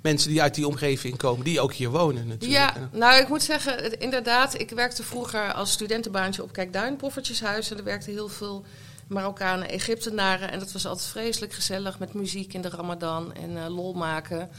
mensen 0.03 0.31
die 0.31 0.43
uit 0.43 0.55
die 0.55 0.67
omgeving 0.67 1.17
komen, 1.17 1.45
die 1.45 1.61
ook 1.61 1.73
hier 1.73 1.91
wonen 1.91 2.27
natuurlijk. 2.27 2.75
Ja, 2.75 2.89
nou 2.93 3.21
ik 3.21 3.29
moet 3.29 3.43
zeggen, 3.43 4.00
inderdaad, 4.00 4.61
ik 4.61 4.71
werkte 4.71 5.03
vroeger 5.03 5.53
als 5.53 5.73
studentenbaantje 5.73 6.43
op 6.43 6.53
Kijkduin, 6.53 6.97
Poffertjeshuis. 6.97 7.71
En 7.71 7.79
er 7.79 7.85
werkten 7.85 8.12
heel 8.12 8.29
veel 8.29 8.65
Marokkanen, 9.07 9.69
Egyptenaren. 9.69 10.50
En 10.50 10.59
dat 10.59 10.73
was 10.73 10.87
altijd 10.87 11.09
vreselijk 11.09 11.53
gezellig 11.53 11.99
met 11.99 12.15
muziek 12.15 12.55
in 12.55 12.61
de 12.61 12.69
ramadan 12.69 13.35
en 13.35 13.69
lol 13.69 13.93
maken. 13.93 14.50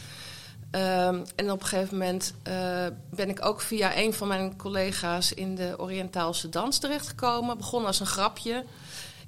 Ehm, 0.71 1.23
en 1.35 1.51
op 1.51 1.61
een 1.61 1.67
gegeven 1.67 1.97
moment 1.97 2.33
eh, 2.43 2.85
ben 3.09 3.29
ik 3.29 3.45
ook 3.45 3.61
via 3.61 3.97
een 3.97 4.13
van 4.13 4.27
mijn 4.27 4.57
collega's 4.57 5.33
in 5.33 5.55
de 5.55 5.73
Oriëntaalse 5.77 6.49
dans 6.49 6.77
terechtgekomen. 6.77 7.57
Begon 7.57 7.85
als 7.85 7.99
een 7.99 8.05
grapje. 8.05 8.65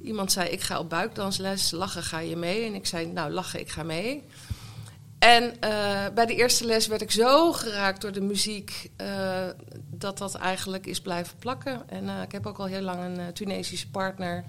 Iemand 0.02 0.32
zei, 0.32 0.50
ik 0.50 0.62
ga 0.62 0.80
op 0.80 0.90
buikdansles, 0.90 1.72
lachen 1.72 2.04
ga 2.04 2.20
je 2.20 2.36
mee? 2.36 2.66
En 2.66 2.76
ik 2.76 2.86
zei, 2.86 3.06
nou 3.06 3.32
lachen, 3.32 3.60
ik 3.60 3.70
ga 3.70 3.84
mee. 3.84 4.24
En 5.20 5.60
eh, 5.60 6.06
bij 6.14 6.26
de 6.26 6.36
eerste 6.36 6.66
les 6.66 6.88
werd 6.88 7.02
ik 7.02 7.12
zo 7.12 7.52
geraakt 7.52 8.02
door 8.02 8.12
de 8.12 8.22
muziek 8.22 8.92
eh, 8.96 9.48
dat 9.90 10.18
dat 10.18 10.36
eigenlijk 10.36 10.86
is 10.86 11.02
blijven 11.02 11.38
plakken. 11.40 11.90
En 11.90 12.10
ik 12.22 12.32
heb 12.32 12.46
ook 12.46 12.58
al 12.58 12.66
heel 12.66 12.82
lang 12.82 13.00
een 13.04 13.34
Tunesische 13.34 13.90
partner 13.90 14.44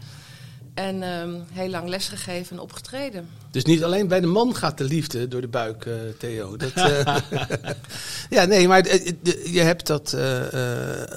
en 0.75 1.03
ehm, 1.03 1.41
heel 1.53 1.69
lang 1.69 1.89
lesgegeven 1.89 2.57
en 2.57 2.63
opgetreden. 2.63 3.29
Dus 3.51 3.65
niet 3.65 3.85
alleen 3.85 4.09
bij 4.09 4.21
de 4.21 4.27
man 4.27 4.55
gaat 4.55 4.79
de 4.79 4.85
liefde 4.85 5.29
door 5.29 5.41
de 5.41 5.49
buik, 5.49 5.87
eh, 5.87 5.95
Theo. 6.19 6.57
Dat, 6.57 6.73
eh, 6.73 7.17
ja, 8.37 8.45
nee, 8.45 8.69
maar 8.69 8.81
eh, 8.81 9.13
je 9.45 9.61
hebt 9.61 9.87
dat. 9.87 10.13
eh, 10.13 10.21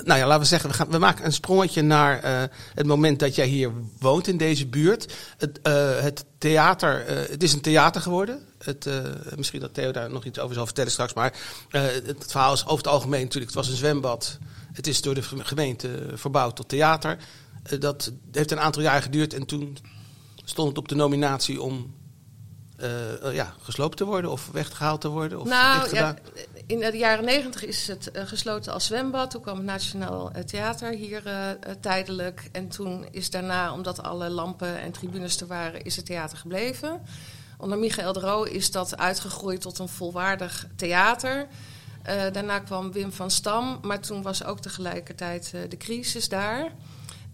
nou 0.04 0.20
ja, 0.20 0.26
laten 0.28 0.40
we 0.40 0.46
zeggen, 0.46 0.92
we, 0.92 0.98
maken 0.98 1.26
een 1.26 1.34
sprongetje 1.34 1.82
naar 1.82 2.50
het 2.74 2.86
moment 2.86 3.20
dat 3.20 3.36
jij 3.36 3.46
hier 3.46 3.72
woont 4.00 4.28
in 4.28 4.38
deze 4.38 4.68
buurt. 4.68 5.14
Het, 5.38 5.60
het 6.02 6.26
theater, 6.38 7.04
het 7.08 7.44
is 7.44 7.54
een 7.54 7.62
theater 7.62 8.02
geworden. 8.02 8.40
Het, 8.64 8.88
misschien 9.36 9.60
dat 9.60 9.74
Theo 9.74 9.92
daar 9.92 10.12
nog 10.12 10.26
iets 10.26 10.40
over 10.40 10.56
zal 10.56 10.66
vertellen 10.66 10.92
straks. 10.92 11.14
Maar 11.14 11.34
het 11.70 12.26
verhaal 12.28 12.54
is 12.54 12.66
over 12.66 12.78
het 12.78 12.88
algemeen 12.88 13.22
natuurlijk. 13.22 13.46
Het 13.46 13.64
was 13.64 13.70
een 13.70 13.78
zwembad. 13.78 14.38
Het 14.74 14.88
is 14.88 15.02
door 15.02 15.16
de 15.16 15.24
gemeente 15.24 15.90
verbouwd 16.14 16.56
tot 16.56 16.70
theater. 16.70 17.18
Eh, 17.70 17.80
dat 17.80 18.12
heeft 18.32 18.52
een 18.52 18.60
aantal 18.60 18.82
jaar 18.82 19.02
geduurd 19.02 19.34
en 19.34 19.46
toen 19.46 19.78
stond 20.44 20.68
het 20.68 20.78
op 20.78 20.88
de 20.88 20.96
nominatie 20.96 21.62
om 21.62 21.96
eh, 22.78 23.34
ja, 23.34 23.54
gesloopt 23.62 23.98
te 23.98 24.06
worden 24.06 24.32
of 24.32 24.50
weggehaald 24.52 25.02
te 25.02 25.08
worden? 25.08 25.40
Of 25.40 25.48
nou, 25.48 25.96
ja, 25.96 26.16
in 26.66 26.80
de 26.80 26.98
jaren 26.98 27.26
negentig 27.26 27.66
is 27.66 27.88
het 27.88 28.12
gesloten 28.14 28.74
als 28.74 28.86
zwembad. 28.86 29.32
Toen 29.32 29.42
kwam 29.42 29.56
het 29.56 29.66
Nationaal 29.66 30.32
Theater 30.46 30.92
hier 30.92 31.24
tijdelijk. 31.82 32.50
En 32.52 32.68
toen 32.68 33.06
is 33.12 33.30
daarna, 33.30 33.74
omdat 33.74 34.04
alle 34.04 34.30
lampen 34.30 34.80
en 34.80 34.92
tribunes 34.92 35.42
er 35.42 35.48
waren, 35.48 35.84
is 35.84 35.96
het 35.96 36.06
theater 36.06 36.38
gebleven. 36.38 37.02
Onder 37.58 37.78
Michael 37.78 38.14
de 38.14 38.20
Roo 38.20 38.44
is 38.44 38.72
dat 38.72 38.98
uitgegroeid 38.98 39.62
tot 39.62 39.80
een 39.80 39.88
volwaardig 39.88 40.68
theater. 40.76 41.48
Daarna 42.32 42.60
kwam 42.60 42.92
Wim 42.92 43.12
van 43.12 43.32
Stam, 43.32 43.80
maar 43.82 44.00
toen 44.00 44.22
was 44.22 44.44
ook 44.44 44.60
tegelijkertijd 44.60 45.54
de 45.70 45.78
crisis 45.78 46.30
daar. 46.30 46.72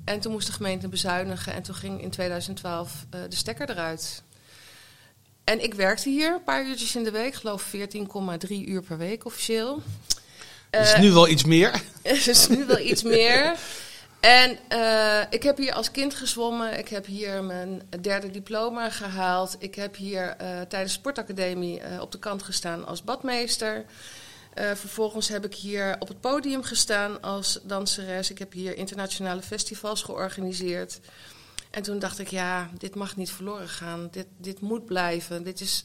En 0.03 0.19
toen 0.19 0.31
moest 0.31 0.47
de 0.47 0.53
gemeente 0.53 0.87
bezuinigen 0.87 1.53
en 1.53 1.63
toen 1.63 1.75
ging 1.75 2.01
in 2.01 2.09
2012 2.09 3.05
eh, 3.09 3.19
de 3.29 3.35
stekker 3.35 3.69
eruit. 3.69 4.23
En 5.43 5.63
ik 5.63 5.73
werkte 5.73 6.09
hier 6.09 6.33
een 6.33 6.43
paar 6.43 6.65
uurtjes 6.65 6.95
in 6.95 7.03
de 7.03 7.11
week, 7.11 7.27
ik 7.27 7.33
geloof 7.33 7.71
14,3 7.75 8.49
uur 8.49 8.81
per 8.81 8.97
week 8.97 9.25
officieel. 9.25 9.81
Dus 10.69 10.93
Eh, 10.93 10.99
nu 10.99 11.11
wel 11.11 11.27
iets 11.27 11.43
meer. 11.43 11.81
dus 12.25 12.47
nu 12.47 12.65
wel 12.65 12.79
iets 12.79 13.03
meer. 13.03 13.55
En 14.19 14.57
eh, 14.67 15.21
ik 15.29 15.43
heb 15.43 15.57
hier 15.57 15.73
als 15.73 15.91
kind 15.91 16.13
gezwommen. 16.13 16.77
Ik 16.77 16.87
heb 16.87 17.05
hier 17.05 17.43
mijn 17.43 17.81
derde 18.01 18.31
diploma 18.31 18.89
gehaald. 18.89 19.55
Ik 19.59 19.75
heb 19.75 19.95
hier 19.95 20.35
tijdens 20.67 20.93
de 20.93 20.99
sportacademie 20.99 21.81
op 22.01 22.11
de 22.11 22.19
kant 22.19 22.43
gestaan 22.43 22.85
als 22.85 23.03
badmeester. 23.03 23.85
Eh, 24.53 24.71
vervolgens 24.71 25.27
heb 25.27 25.45
ik 25.45 25.55
hier 25.55 25.95
op 25.99 26.07
het 26.07 26.19
podium 26.19 26.63
gestaan 26.63 27.21
als 27.21 27.59
danseres. 27.63 28.31
Ik 28.31 28.39
heb 28.39 28.51
hier 28.51 28.77
internationale 28.77 29.41
festivals 29.41 30.01
georganiseerd. 30.01 30.99
En 31.71 31.83
toen 31.83 31.99
dacht 31.99 32.19
ik, 32.19 32.27
ja, 32.27 32.69
dit 32.77 32.95
mag 32.95 33.15
niet 33.15 33.31
verloren 33.31 33.69
gaan. 33.69 34.07
Dit, 34.11 34.27
dit 34.37 34.59
moet 34.61 34.85
blijven. 34.85 35.43
Dit 35.43 35.61
is 35.61 35.83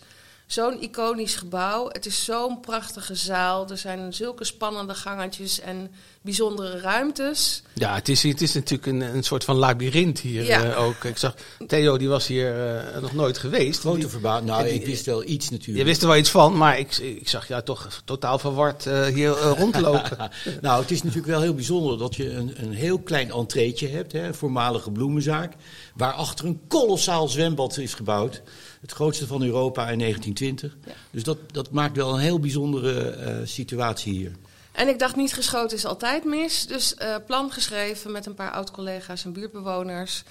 zo'n 0.49 0.83
iconisch 0.83 1.35
gebouw. 1.35 1.89
Het 1.93 2.07
is 2.07 2.25
zo'n 2.25 2.61
prachtige 2.61 3.15
zaal. 3.15 3.69
Er 3.71 3.79
zijn 3.79 4.15
zulke 4.15 4.45
spannende 4.45 4.95
gangetjes 4.95 5.61
en 5.61 5.91
bijzondere 6.23 6.81
ruimtes. 6.81 7.63
Ja, 7.75 7.95
het 7.95 8.09
is, 8.09 8.23
het 8.23 8.41
is 8.41 8.55
natuurlijk 8.55 8.87
een, 8.87 9.01
een 9.01 9.23
soort 9.23 9.45
van 9.45 9.57
labyrint 9.57 10.21
hier 10.21 10.45
Ja. 10.45 10.63
eh, 10.65 10.83
ook. 10.85 11.05
Ik 11.05 11.17
zag, 11.19 11.35
Theo 11.67 11.97
die 11.99 12.09
was 12.09 12.27
hier 12.27 12.77
eh, 12.79 13.01
nog 13.01 13.13
nooit 13.13 13.39
geweest. 13.39 13.81
Grote 13.81 14.09
verbouwing. 14.09 14.47
Nou, 14.49 14.65
die- 14.65 14.73
ik 14.75 14.87
wist 14.87 15.07
wel 15.07 15.25
iets 15.25 15.51
natuurlijk. 15.51 15.79
Je 15.79 15.85
wist 15.85 16.03
er 16.03 16.09
wel 16.09 16.17
iets 16.17 16.31
van, 16.31 16.57
maar 16.57 16.79
ik, 16.79 16.97
ik 16.97 17.29
zag 17.29 17.49
jou 17.49 17.63
toch 17.63 18.03
totaal 18.05 18.39
verward 18.39 18.87
eh, 18.87 19.05
hier 19.07 19.29
rondlopen. 19.31 20.31
nou, 20.61 20.81
het 20.83 20.91
is 20.91 21.03
natuurlijk 21.03 21.29
wel 21.33 21.41
heel 21.41 21.55
bijzonder 21.55 21.99
dat 21.99 22.15
je 22.17 22.31
een, 22.31 22.53
een 22.57 22.73
heel 22.73 22.99
klein 22.99 23.31
entreetje 23.31 23.89
hebt, 23.89 24.13
hè, 24.13 24.27
een 24.27 24.35
voormalige 24.35 24.91
bloemenzaak, 24.91 25.53
waarachter 25.99 26.47
een 26.47 26.61
kolossaal 26.69 27.29
zwembad 27.29 27.77
is 27.77 27.95
gebouwd. 27.95 28.43
Het 28.81 28.93
grootste 28.93 29.27
van 29.27 29.43
Europa 29.43 29.89
in 29.89 29.99
1920. 29.99 30.77
Ja. 30.87 30.93
Dus 31.11 31.23
dat, 31.23 31.39
dat 31.53 31.71
maakt 31.71 31.97
wel 31.97 32.15
een 32.15 32.21
heel 32.21 32.41
bijzondere 32.41 33.11
eh, 33.11 33.37
situatie 33.45 34.13
hier. 34.13 34.33
En 34.73 34.89
ik 34.89 34.99
dacht, 34.99 35.17
niet 35.17 35.35
geschoten 35.35 35.77
is 35.77 35.85
altijd 35.85 36.25
mis. 36.25 36.67
Dus 36.67 36.95
eh, 36.95 37.17
plan 37.27 37.53
geschreven 37.53 38.13
met 38.13 38.27
een 38.27 38.35
paar 38.35 38.51
oud-collega's 38.51 39.25
en 39.25 39.33
buurtbewoners. 39.33 40.23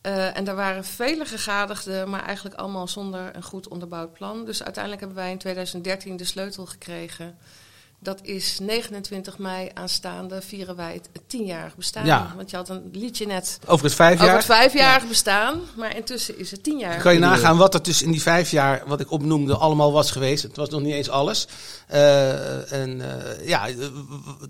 Eh, 0.00 0.36
en 0.36 0.44
daar 0.44 0.56
waren 0.56 0.84
vele 0.84 1.24
gegadigden, 1.24 2.10
maar 2.10 2.24
eigenlijk 2.24 2.56
allemaal 2.56 2.88
zonder 2.88 3.36
een 3.36 3.42
goed 3.42 3.68
onderbouwd 3.68 4.12
plan. 4.12 4.44
Dus 4.44 4.62
uiteindelijk 4.62 5.04
hebben 5.04 5.22
wij 5.22 5.30
in 5.30 5.38
2013 5.38 6.16
de 6.16 6.24
sleutel 6.24 6.66
gekregen. 6.66 7.38
Dat 8.00 8.18
is 8.22 8.58
29 8.58 9.38
mei 9.38 9.70
aanstaande, 9.74 10.42
vieren 10.42 10.76
wij 10.76 10.92
het 10.92 11.08
tienjarig 11.26 11.76
bestaan. 11.76 12.06
Ja. 12.06 12.32
Want 12.36 12.50
je 12.50 12.56
had 12.56 12.68
een 12.68 12.88
liedje 12.92 13.26
net 13.26 13.58
Over 13.66 13.84
het 13.84 13.94
vijf 13.94 14.20
over 14.20 14.34
het 14.34 14.44
vijfjarig 14.44 15.08
bestaan, 15.08 15.60
maar 15.76 15.96
intussen 15.96 16.38
is 16.38 16.50
het 16.50 16.62
tien 16.62 16.78
jaar. 16.78 17.00
kan 17.00 17.12
je 17.12 17.18
nagaan 17.18 17.56
wat 17.56 17.74
er 17.74 17.82
dus 17.82 18.02
in 18.02 18.10
die 18.10 18.22
vijf 18.22 18.50
jaar, 18.50 18.82
wat 18.86 19.00
ik 19.00 19.10
opnoemde, 19.10 19.56
allemaal 19.56 19.92
was 19.92 20.10
geweest. 20.10 20.42
Het 20.42 20.56
was 20.56 20.68
nog 20.68 20.80
niet 20.80 20.94
eens 20.94 21.10
alles. 21.10 21.48
Eh, 21.86 22.72
en 22.72 23.00
eh, 23.00 23.48
ja, 23.48 23.68
eh, 23.68 23.74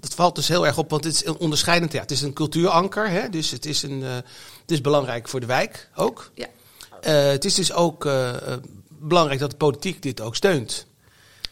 dat 0.01 0.15
valt 0.15 0.35
dus 0.35 0.49
heel 0.49 0.67
erg 0.67 0.79
op, 0.79 0.91
want 0.91 1.05
het 1.05 1.15
is 1.15 1.27
een 1.27 1.37
onderscheidend. 1.39 1.93
Ja, 1.93 2.01
het 2.01 2.11
is 2.11 2.23
een 2.23 2.33
cultuuranker, 2.33 3.11
hè, 3.11 3.29
dus 3.29 3.51
het 3.51 3.67
is, 3.67 3.83
een, 3.83 4.03
eh, 4.03 4.15
het 4.61 4.71
is 4.71 4.81
belangrijk 4.81 5.29
voor 5.29 5.41
de 5.41 5.47
wijk 5.47 5.91
ook. 5.95 6.31
Ja. 6.35 6.47
Eh, 7.01 7.27
het 7.27 7.45
is 7.45 7.55
dus 7.55 7.73
ook 7.73 8.07
eh, 8.07 8.29
eh, 8.29 8.59
belangrijk 8.89 9.41
dat 9.41 9.51
de 9.51 9.57
politiek 9.57 10.03
dit 10.03 10.21
ook 10.21 10.37
steunt. 10.37 10.87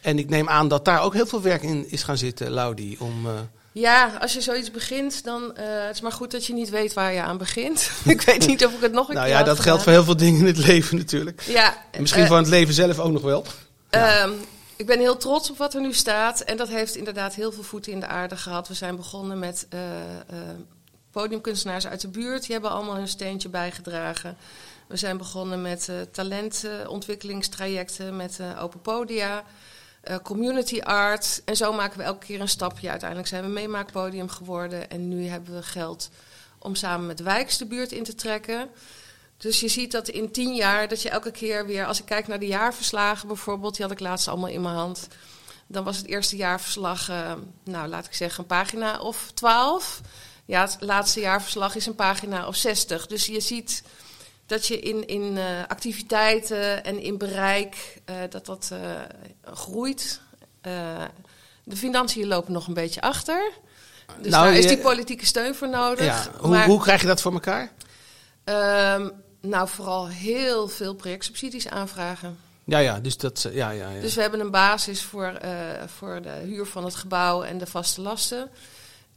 En 0.07 0.19
ik 0.19 0.29
neem 0.29 0.49
aan 0.49 0.67
dat 0.67 0.85
daar 0.85 1.01
ook 1.01 1.13
heel 1.13 1.25
veel 1.25 1.41
werk 1.41 1.63
in 1.63 1.91
is 1.91 2.03
gaan 2.03 2.17
zitten, 2.17 2.51
Laudi, 2.51 2.97
om... 2.99 3.25
eh, 3.25 3.31
Ja, 3.71 4.17
als 4.21 4.33
je 4.33 4.41
zoiets 4.41 4.71
begint, 4.71 5.23
dan 5.23 5.55
eh 5.55 5.65
het 5.85 5.95
is 5.95 6.01
maar 6.01 6.11
goed 6.11 6.31
dat 6.31 6.45
je 6.45 6.53
niet 6.53 6.69
weet 6.69 6.93
waar 6.93 7.13
je 7.13 7.21
aan 7.21 7.37
begint. 7.37 7.91
ik 8.05 8.21
weet 8.21 8.47
niet 8.47 8.65
of 8.65 8.73
ik 8.73 8.81
het 8.81 8.91
nog 8.91 9.07
een 9.07 9.13
nou 9.13 9.25
keer 9.25 9.35
ja, 9.35 9.41
had 9.43 9.55
dat 9.55 9.59
geldt 9.59 9.83
voor 9.83 9.91
heel 9.91 10.03
veel 10.03 10.17
dingen 10.17 10.39
in 10.39 10.45
het 10.45 10.57
leven 10.57 10.97
natuurlijk. 10.97 11.41
Ja, 11.41 11.77
En 11.91 12.01
misschien 12.01 12.23
eh, 12.23 12.27
van 12.27 12.37
het 12.37 12.47
leven 12.47 12.73
zelf 12.73 12.99
ook 12.99 13.11
nog 13.11 13.21
wel. 13.21 13.45
Ehm, 13.89 14.31
ik 14.75 14.85
ben 14.85 14.99
heel 14.99 15.17
trots 15.17 15.49
op 15.49 15.57
wat 15.57 15.73
er 15.73 15.81
nu 15.81 15.93
staat. 15.93 16.41
En 16.41 16.57
dat 16.57 16.67
heeft 16.67 16.95
inderdaad 16.95 17.35
heel 17.35 17.51
veel 17.51 17.63
voeten 17.63 17.91
in 17.91 17.99
de 17.99 18.07
aarde 18.07 18.37
gehad. 18.37 18.67
We 18.67 18.73
zijn 18.73 18.95
begonnen 18.95 19.39
met 19.39 19.67
podiumkunstenaars 21.11 21.87
uit 21.87 22.01
de 22.01 22.07
buurt. 22.07 22.41
Die 22.41 22.51
hebben 22.51 22.71
allemaal 22.71 22.95
hun 22.95 23.07
steentje 23.07 23.49
bijgedragen. 23.49 24.37
We 24.87 24.97
zijn 24.97 25.17
begonnen 25.17 25.61
met 25.61 25.89
talentontwikkelingstrajecten, 26.11 28.15
met 28.15 28.39
open 28.59 28.81
podia, 28.81 29.43
eh, 30.07 30.17
community 30.23 30.79
art. 30.79 31.41
En 31.45 31.55
zo 31.55 31.73
maken 31.73 31.97
we 31.97 32.03
elke 32.03 32.25
keer 32.25 32.41
een 32.41 32.49
stapje. 32.49 32.89
Uiteindelijk 32.89 33.29
zijn 33.29 33.43
we 33.43 33.49
meemaakpodium 33.49 34.29
geworden. 34.29 34.89
En 34.89 35.07
nu 35.07 35.27
hebben 35.27 35.55
we 35.55 35.63
geld 35.63 36.09
om 36.59 36.75
samen 36.75 37.07
met 37.07 37.19
Wijks 37.19 37.57
de 37.57 37.65
buurt 37.65 37.91
in 37.91 38.03
te 38.03 38.15
trekken. 38.15 38.69
Dus 39.37 39.59
je 39.59 39.67
ziet 39.67 39.91
dat 39.91 40.07
in 40.07 40.31
tien 40.31 40.55
jaar, 40.55 40.87
dat 40.87 41.01
je 41.01 41.09
elke 41.09 41.31
keer 41.31 41.65
weer, 41.65 41.85
als 41.85 41.99
ik 41.99 42.05
kijk 42.05 42.27
naar 42.27 42.39
de 42.39 42.47
jaarverslagen 42.47 43.27
bijvoorbeeld, 43.27 43.75
die 43.75 43.85
had 43.85 43.93
ik 43.93 43.99
laatst 43.99 44.27
allemaal 44.27 44.49
in 44.49 44.61
mijn 44.61 44.75
hand. 44.75 45.07
Dan 45.67 45.83
was 45.83 45.97
het 45.97 46.07
eerste 46.07 46.35
jaarverslag, 46.35 47.09
eh, 47.09 47.33
nou 47.63 47.87
laat 47.87 48.05
ik 48.05 48.13
zeggen, 48.13 48.39
een 48.39 48.49
pagina 48.49 48.99
of 48.99 49.31
twaalf. 49.33 50.01
Ja, 50.45 50.61
het 50.61 50.77
laatste 50.79 51.19
jaarverslag 51.19 51.75
is 51.75 51.85
een 51.85 51.95
pagina 51.95 52.47
of 52.47 52.55
zestig. 52.55 53.07
Dus 53.07 53.25
je 53.25 53.39
ziet 53.39 53.83
dat 54.47 54.67
je 54.67 54.79
in, 54.79 55.07
in 55.07 55.37
eh, 55.37 55.45
activiteiten 55.67 56.83
en 56.83 56.99
in 56.99 57.17
bereik, 57.17 58.01
eh, 58.05 58.15
dat 58.29 58.45
dat 58.45 58.69
eh, 58.71 58.79
groeit. 59.53 60.21
De 61.63 61.75
financiën 61.75 62.27
lopen 62.27 62.53
nog 62.53 62.67
een 62.67 62.73
beetje 62.73 63.01
achter. 63.01 63.51
Dus 64.21 64.31
Nou, 64.31 64.45
daar 64.45 64.57
is 64.57 64.67
die 64.67 64.77
politieke 64.77 65.25
steun 65.25 65.55
voor 65.55 65.69
nodig. 65.69 66.05
Ja. 66.05 66.25
Hoe, 66.37 66.49
Maar- 66.49 66.65
hoe 66.65 66.81
krijg 66.81 67.01
je 67.01 67.07
dat 67.07 67.21
voor 67.21 67.33
elkaar? 67.33 67.71
Ehm, 68.43 69.09
nou, 69.41 69.67
vooral 69.67 70.07
heel 70.07 70.67
veel 70.67 70.95
projectsubsidies 70.95 71.67
aanvragen. 71.67 72.37
Ja, 72.63 72.77
ja, 72.77 72.99
dus 72.99 73.17
dat... 73.17 73.47
Ja, 73.51 73.69
ja, 73.69 73.89
ja. 73.89 74.01
Dus 74.01 74.15
we 74.15 74.21
hebben 74.21 74.39
een 74.39 74.51
basis 74.51 75.01
voor, 75.01 75.39
voor 75.85 76.21
de 76.21 76.41
huur 76.45 76.65
van 76.65 76.83
het 76.83 76.95
gebouw 76.95 77.43
en 77.43 77.57
de 77.57 77.65
vaste 77.65 78.01
lasten. 78.01 78.49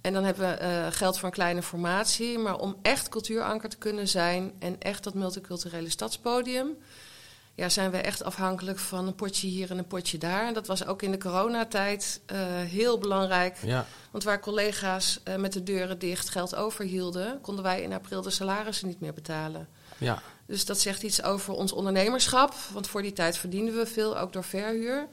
En 0.01 0.13
dan 0.13 0.25
hebben 0.25 0.49
we 0.49 0.55
eh, 0.55 0.87
geld 0.91 1.19
voor 1.19 1.29
een 1.29 1.35
kleine 1.35 1.63
formatie. 1.63 2.39
Maar 2.39 2.59
om 2.59 2.77
echt 2.83 3.09
cultuuranker 3.09 3.69
te 3.69 3.77
kunnen 3.77 4.09
zijn 4.09 4.53
en 4.59 4.77
echt 4.81 5.05
dat 5.05 5.15
multiculturele 5.15 5.91
stadspodium, 5.91 6.77
ja, 7.55 7.69
zijn 7.69 7.91
we 7.91 7.97
echt 7.97 8.25
afhankelijk 8.25 8.79
van 8.79 9.07
een 9.07 9.15
potje 9.15 9.47
hier 9.47 9.71
en 9.71 9.79
een 9.79 9.87
potje 9.87 10.19
daar. 10.19 10.47
En 10.47 10.55
dat 10.55 10.67
was 10.67 10.87
ook 10.87 11.03
in 11.03 11.11
de 11.11 11.19
coronatijd 11.19 12.21
eh, 12.27 12.39
heel 12.61 12.99
belangrijk. 12.99 13.57
ja. 13.63 13.87
Want 14.11 14.25
waar 14.25 14.41
collega's 14.41 15.21
eh, 15.25 15.37
met 15.37 15.53
de 15.53 15.63
deuren 15.63 15.99
dicht 15.99 16.29
geld 16.29 16.55
overhielden, 16.55 17.41
konden 17.41 17.65
wij 17.65 17.83
in 17.83 17.93
april 17.93 18.23
de 18.23 18.31
salarissen 18.31 18.89
niet 18.89 19.01
meer 19.01 19.15
betalen. 19.15 19.69
ja. 19.99 20.23
Dus 20.47 20.65
dat 20.65 20.81
zegt 20.81 21.03
iets 21.03 21.23
over 21.23 21.55
ons 21.55 21.73
ondernemerschap. 21.73 22.55
Want 22.73 22.89
voor 22.89 23.03
die 23.03 23.13
tijd 23.13 23.37
verdienden 23.37 23.77
we 23.77 23.87
veel, 23.87 24.19
ook 24.19 24.33
door 24.33 24.45
verhuur. 24.45 25.09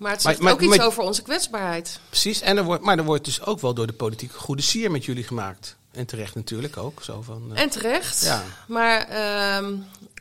Maar 0.00 0.12
het 0.12 0.22
zegt 0.22 0.38
maar- 0.38 0.52
ook 0.52 0.60
iets 0.60 0.76
maar- 0.76 0.86
over 0.86 1.02
onze 1.02 1.22
kwetsbaarheid. 1.22 2.00
Precies, 2.08 2.40
en 2.40 2.56
er 2.56 2.64
wordt, 2.64 2.82
maar 2.82 2.98
er 2.98 3.04
wordt 3.04 3.24
dus 3.24 3.42
ook 3.42 3.60
wel 3.60 3.74
door 3.74 3.86
de 3.86 3.92
politiek 3.92 4.32
goede 4.32 4.62
sier 4.62 4.90
met 4.90 5.04
jullie 5.04 5.24
gemaakt. 5.24 5.76
En 5.90 6.06
terecht 6.06 6.34
natuurlijk 6.34 6.76
ook. 6.76 7.02
Zo 7.02 7.22
van, 7.22 7.50
eh, 7.54 7.62
En 7.62 7.70
terecht. 7.70 8.22
Ja. 8.22 8.42
Maar 8.68 9.08
ehm, 9.08 9.74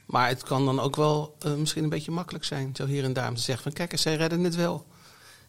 Maar 0.05 0.27
het 0.27 0.43
kan 0.43 0.65
dan 0.65 0.79
ook 0.79 0.95
wel 0.95 1.35
eh, 1.39 1.53
misschien 1.53 1.83
een 1.83 1.89
beetje 1.89 2.11
makkelijk 2.11 2.45
zijn, 2.45 2.71
zo 2.75 2.85
hier 2.85 3.03
en 3.03 3.13
daar, 3.13 3.29
om 3.29 3.35
te 3.35 3.41
zeggen 3.41 3.63
van 3.63 3.73
kijk 3.73 3.99
zij 3.99 4.15
redden 4.15 4.43
het 4.43 4.55
wel. 4.55 4.85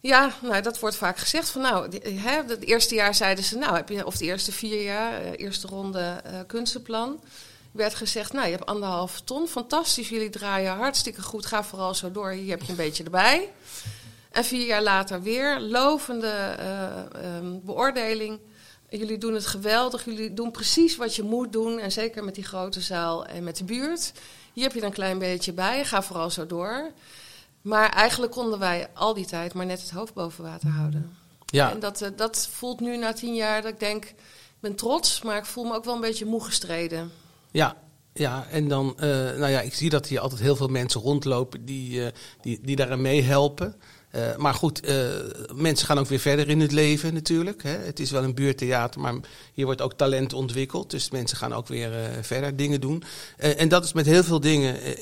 ja, 0.01 0.33
nou, 0.43 0.63
dat 0.63 0.79
wordt 0.81 0.97
vaak 0.97 1.19
gezegd. 1.19 1.51
Van, 1.51 1.63
nou, 1.63 1.99
hè, 2.03 2.43
het 2.47 2.65
eerste 2.65 2.95
jaar 2.95 3.15
zeiden 3.15 3.45
ze, 3.45 3.57
nou, 3.57 3.77
heb 3.77 3.89
je, 3.89 4.07
of 4.07 4.17
de 4.17 4.25
eerste 4.25 4.53
vier 4.53 4.83
jaar, 4.83 5.21
eh, 5.21 5.31
eerste 5.37 5.67
ronde 5.67 6.23
kunstenplan. 6.47 7.21
werd 7.73 7.95
gezegd, 7.95 8.33
nou, 8.33 8.45
je 8.45 8.53
hebt 8.53 8.67
anderhalf 8.67 9.21
ton, 9.21 9.49
fantastisch, 9.49 10.09
jullie 10.09 10.31
draaien 10.31 10.77
hartstikke 10.77 11.23
goed, 11.23 11.47
ga 11.47 11.65
vooral 11.65 11.95
zo 11.95 12.13
door, 12.13 12.31
hier 12.31 12.51
heb 12.51 12.63
je 12.63 12.71
een 12.71 12.77
beetje 12.77 13.05
erbij. 13.05 13.49
En 14.31 14.45
vier 14.45 14.67
jaar 14.67 14.83
later 14.83 15.23
weer, 15.23 15.61
lovende 15.61 16.27
eh, 16.27 17.37
ehm, 17.37 17.59
beoordeling. 17.63 18.41
Jullie 18.89 19.19
doen 19.19 19.35
het 19.35 19.47
geweldig, 19.47 20.05
jullie 20.05 20.35
doen 20.35 20.51
precies 20.51 20.97
wat 20.97 21.17
je 21.17 21.23
moet 21.23 21.53
doen. 21.53 21.79
En 21.79 21.93
zeker 21.93 22.25
met 22.25 22.35
die 22.35 22.45
grote 22.45 22.81
zaal 22.81 23.27
en 23.27 23.45
met 23.45 23.57
de 23.57 23.65
buurt. 23.65 24.13
Hier 24.53 24.65
heb 24.65 24.73
je 24.73 24.81
er 24.81 24.87
een 24.87 24.93
klein 24.93 25.19
beetje 25.19 25.53
bij, 25.53 25.85
ga 25.85 26.03
vooral 26.03 26.31
zo 26.31 26.47
door. 26.47 26.91
Maar 27.63 27.89
eigenlijk 27.89 28.33
konden 28.33 28.59
wij 28.59 28.89
al 28.95 29.15
die 29.15 29.27
tijd 29.27 29.55
maar 29.55 29.67
net 29.67 29.81
het 29.81 29.91
hoofd 29.91 30.15
boven 30.15 30.45
water 30.45 30.69
houden. 30.69 31.17
Ja, 31.47 31.71
En 31.71 31.81
dat, 31.81 32.03
eh, 32.03 32.09
dat 32.17 32.49
voelt 32.53 32.81
nu 32.81 32.97
na 32.97 33.13
tien 33.13 33.35
jaar 33.35 33.63
dat 33.63 33.73
ik 33.73 33.81
denk, 33.81 34.05
ik 34.05 34.15
ben 34.61 34.75
trots, 34.75 35.23
maar 35.23 35.37
ik 35.37 35.45
voel 35.45 35.65
me 35.65 35.75
ook 35.75 35.85
wel 35.85 35.95
een 35.95 36.01
beetje 36.01 36.25
moe 36.25 36.45
gestreden. 36.45 37.11
ja, 37.51 37.77
ja. 38.13 38.47
En 38.51 38.69
dan, 38.69 38.95
eh, 38.97 39.09
nou 39.09 39.49
ja, 39.49 39.61
ik 39.61 39.75
zie 39.75 39.91
dat 39.91 40.07
hier 40.07 40.21
altijd 40.21 40.41
heel 40.41 40.57
veel 40.57 40.69
mensen 40.69 41.01
rondlopen 41.01 41.65
die, 41.65 42.05
eh, 42.05 42.13
die, 42.41 42.59
die 42.63 42.77
daaraan 42.77 43.01
meehelpen. 43.01 43.75
Eh, 44.11 44.37
maar 44.37 44.55
goed, 44.55 44.81
eh, 44.81 45.09
mensen 45.55 45.87
gaan 45.87 45.99
ook 45.99 46.07
weer 46.07 46.19
verder 46.19 46.49
in 46.49 46.61
het 46.61 46.73
leven 46.73 47.15
natuurlijk. 47.15 47.63
Hè. 47.63 47.77
Het 47.77 48.01
is 48.01 48.11
wel 48.11 48.25
een 48.25 48.35
buurttheater, 48.35 49.01
maar 49.01 49.15
hier 49.55 49.65
wordt 49.65 49.81
ook 49.81 49.93
talent 49.93 50.33
ontwikkeld. 50.33 50.91
Dus 50.91 51.11
mensen 51.11 51.37
gaan 51.37 51.53
ook 51.53 51.69
weer 51.69 51.93
eh, 51.93 52.03
verder 52.21 52.57
dingen 52.57 52.81
doen. 52.81 53.03
En 53.37 53.69
dat 53.69 53.85
is 53.85 53.93
met 53.93 54.07
heel 54.07 54.25
veel 54.25 54.41
dingen 54.41 54.99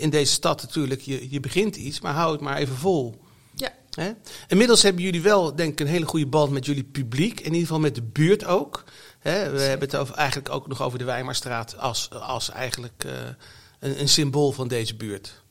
in 0.00 0.10
deze 0.10 0.32
stad 0.32 0.62
natuurlijk. 0.62 1.00
Je, 1.00 1.30
je 1.30 1.40
begint 1.40 1.76
iets, 1.76 2.00
maar 2.00 2.14
hou 2.14 2.32
het 2.32 2.40
maar 2.40 2.56
even 2.56 2.76
vol. 2.76 3.20
Ja, 3.54 3.72
Hè? 3.90 4.10
Inmiddels 4.48 4.82
hebben 4.82 5.02
jullie 5.02 5.22
wel, 5.22 5.56
denk 5.56 5.72
ik, 5.72 5.80
een 5.80 5.92
hele 5.92 6.06
goede 6.06 6.26
band 6.26 6.50
met 6.50 6.66
jullie 6.66 6.84
publiek. 6.84 7.40
In 7.40 7.46
ieder 7.46 7.60
geval 7.60 7.80
met 7.80 7.94
de 7.94 8.02
buurt 8.02 8.44
ook. 8.44 8.84
Hè? 9.18 9.50
We 9.50 9.60
hebben 9.60 9.88
het 9.88 9.96
over, 9.96 10.14
eigenlijk 10.14 10.48
ook 10.48 10.68
nog 10.68 10.82
over 10.82 10.98
de 10.98 11.04
Weimarstraat 11.04 11.78
als, 11.78 12.10
als 12.10 12.50
eigenlijk 12.50 13.04
een, 13.78 14.00
een 14.00 14.08
symbool 14.08 14.52
van 14.52 14.68
deze 14.68 14.96
buurt. 14.96 15.44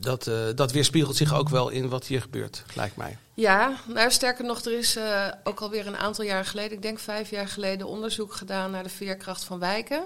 Dat, 0.00 0.26
eh, 0.26 0.34
dat 0.54 0.72
weerspiegelt 0.72 1.16
zich 1.16 1.34
ook 1.34 1.48
wel 1.48 1.68
in 1.68 1.88
wat 1.88 2.06
hier 2.06 2.20
gebeurt, 2.20 2.62
lijkt 2.74 2.96
mij. 2.96 3.16
Ja, 3.34 3.80
nou 3.86 4.10
sterker 4.10 4.44
nog, 4.44 4.64
er 4.64 4.78
is 4.78 4.96
eh, 4.96 5.26
ook 5.44 5.60
alweer 5.60 5.86
een 5.86 5.96
aantal 5.96 6.24
jaar 6.24 6.44
geleden, 6.44 6.72
ik 6.72 6.82
denk 6.82 6.98
vijf 6.98 7.30
jaar 7.30 7.48
geleden, 7.48 7.86
onderzoek 7.86 8.34
gedaan 8.34 8.70
naar 8.70 8.82
de 8.82 8.88
veerkracht 8.88 9.44
van 9.44 9.58
wijken. 9.58 10.02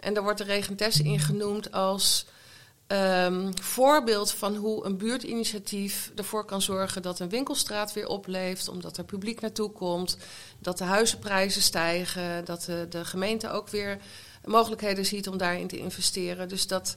En 0.00 0.14
daar 0.14 0.22
wordt 0.22 0.38
de 0.38 0.44
Regentes 0.44 1.00
in 1.00 1.20
genoemd 1.20 1.72
als 1.72 2.26
ehm, 2.86 3.50
voorbeeld 3.62 4.30
van 4.30 4.56
hoe 4.56 4.84
een 4.84 4.96
buurtinitiatief 4.96 6.12
ervoor 6.16 6.44
kan 6.44 6.62
zorgen 6.62 7.02
dat 7.02 7.20
een 7.20 7.28
winkelstraat 7.28 7.92
weer 7.92 8.06
opleeft, 8.06 8.68
omdat 8.68 8.96
er 8.96 9.04
publiek 9.04 9.40
naartoe 9.40 9.70
komt, 9.70 10.16
dat 10.58 10.78
de 10.78 10.84
huizenprijzen 10.84 11.62
stijgen, 11.62 12.44
dat 12.44 12.62
de, 12.62 12.86
de 12.88 13.04
gemeente 13.04 13.50
ook 13.50 13.68
weer 13.68 13.98
mogelijkheden 14.44 15.06
ziet 15.06 15.28
om 15.28 15.38
daarin 15.38 15.68
te 15.68 15.78
investeren. 15.78 16.48
Dus 16.48 16.66
dat 16.66 16.96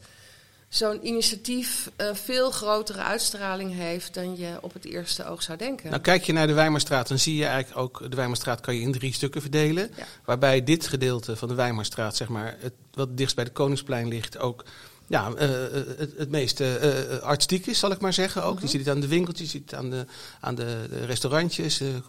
zo'n 0.70 1.08
initiatief 1.08 1.92
een 1.96 2.16
veel 2.16 2.52
grotere 2.52 3.02
uitstraling 3.02 3.74
heeft 3.74 4.14
dan 4.14 4.38
je 4.38 4.58
op 4.62 4.74
het 4.74 4.86
eerste 4.86 5.26
oog 5.26 5.44
zou 5.44 5.58
denken. 5.58 5.90
Nou, 5.90 6.02
kijk 6.02 6.24
je 6.24 6.34
naar 6.34 6.48
de 6.48 6.54
Weimarstraat, 6.54 7.08
dan 7.08 7.20
zie 7.20 7.36
je 7.36 7.46
eigenlijk 7.46 7.80
ook... 7.80 8.10
de 8.10 8.16
Weimarstraat 8.16 8.60
kan 8.60 8.76
je 8.76 8.82
in 8.82 8.92
drie 8.92 9.14
stukken 9.14 9.42
verdelen. 9.42 9.92
Ja. 9.96 10.06
Waarbij 10.26 10.64
dit 10.64 10.88
gedeelte 10.88 11.36
van 11.36 11.48
de 11.48 11.54
Weimarstraat, 11.54 12.16
zeg 12.16 12.28
maar... 12.28 12.56
Het, 12.60 12.74
wat 12.94 13.18
dichtst 13.18 13.36
bij 13.36 13.46
de 13.46 13.52
Koningsplein 13.52 14.08
ligt, 14.08 14.38
ook... 14.38 14.64
Ja, 15.10 15.34
eh, 15.34 15.50
het, 15.98 16.14
het 16.18 16.30
meest 16.30 16.60
eh, 16.60 17.14
eh, 17.14 17.22
artistiek 17.22 17.66
is, 17.66 17.80
zal 17.80 17.92
ik 17.92 18.00
maar 18.00 18.14
zeggen 18.14 18.44
ook. 18.44 18.60
Je 18.60 18.68
ziet 18.68 18.80
het 18.80 18.90
aan 18.90 19.00
de 19.00 19.08
winkeltjes, 19.08 19.52
je 19.52 19.58
ziet 19.58 19.72
het 19.72 19.80
aan 19.80 19.90
de, 19.90 20.06
aan 20.40 20.56
de, 20.56 20.86
restaurantjes, 21.06 21.80
eh, 21.82 21.96
eh, 21.96 22.02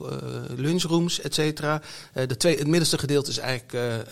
lunchrooms, 0.57 1.21
et 1.21 1.35
cetera. 1.35 1.83
Eh, 2.13 2.27
de 2.27 2.37
twee, 2.37 2.59
het 2.59 2.67
middelste 2.67 2.99
gedeelte 2.99 3.31
is 3.31 3.39
eigenlijk... 3.39 4.07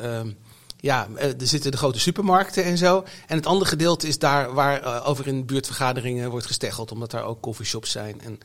ja, 0.76 1.08
eh, 1.14 1.40
er 1.40 1.46
zitten 1.46 1.70
de 1.70 1.76
grote 1.76 2.00
supermarkten 2.00 2.64
en 2.64 2.78
zo. 2.78 3.04
En 3.26 3.36
het 3.36 3.46
andere 3.46 3.70
gedeelte 3.70 4.06
is 4.06 4.18
daar 4.18 4.54
waar 4.54 4.82
eh, 4.82 5.08
over 5.08 5.26
in 5.26 5.46
buurtvergaderingen 5.46 6.30
wordt 6.30 6.46
gesteggeld. 6.46 6.92
Omdat 6.92 7.10
daar 7.10 7.24
ook 7.24 7.40
coffeeshops 7.40 7.90
zijn 7.90 8.20
en 8.20 8.38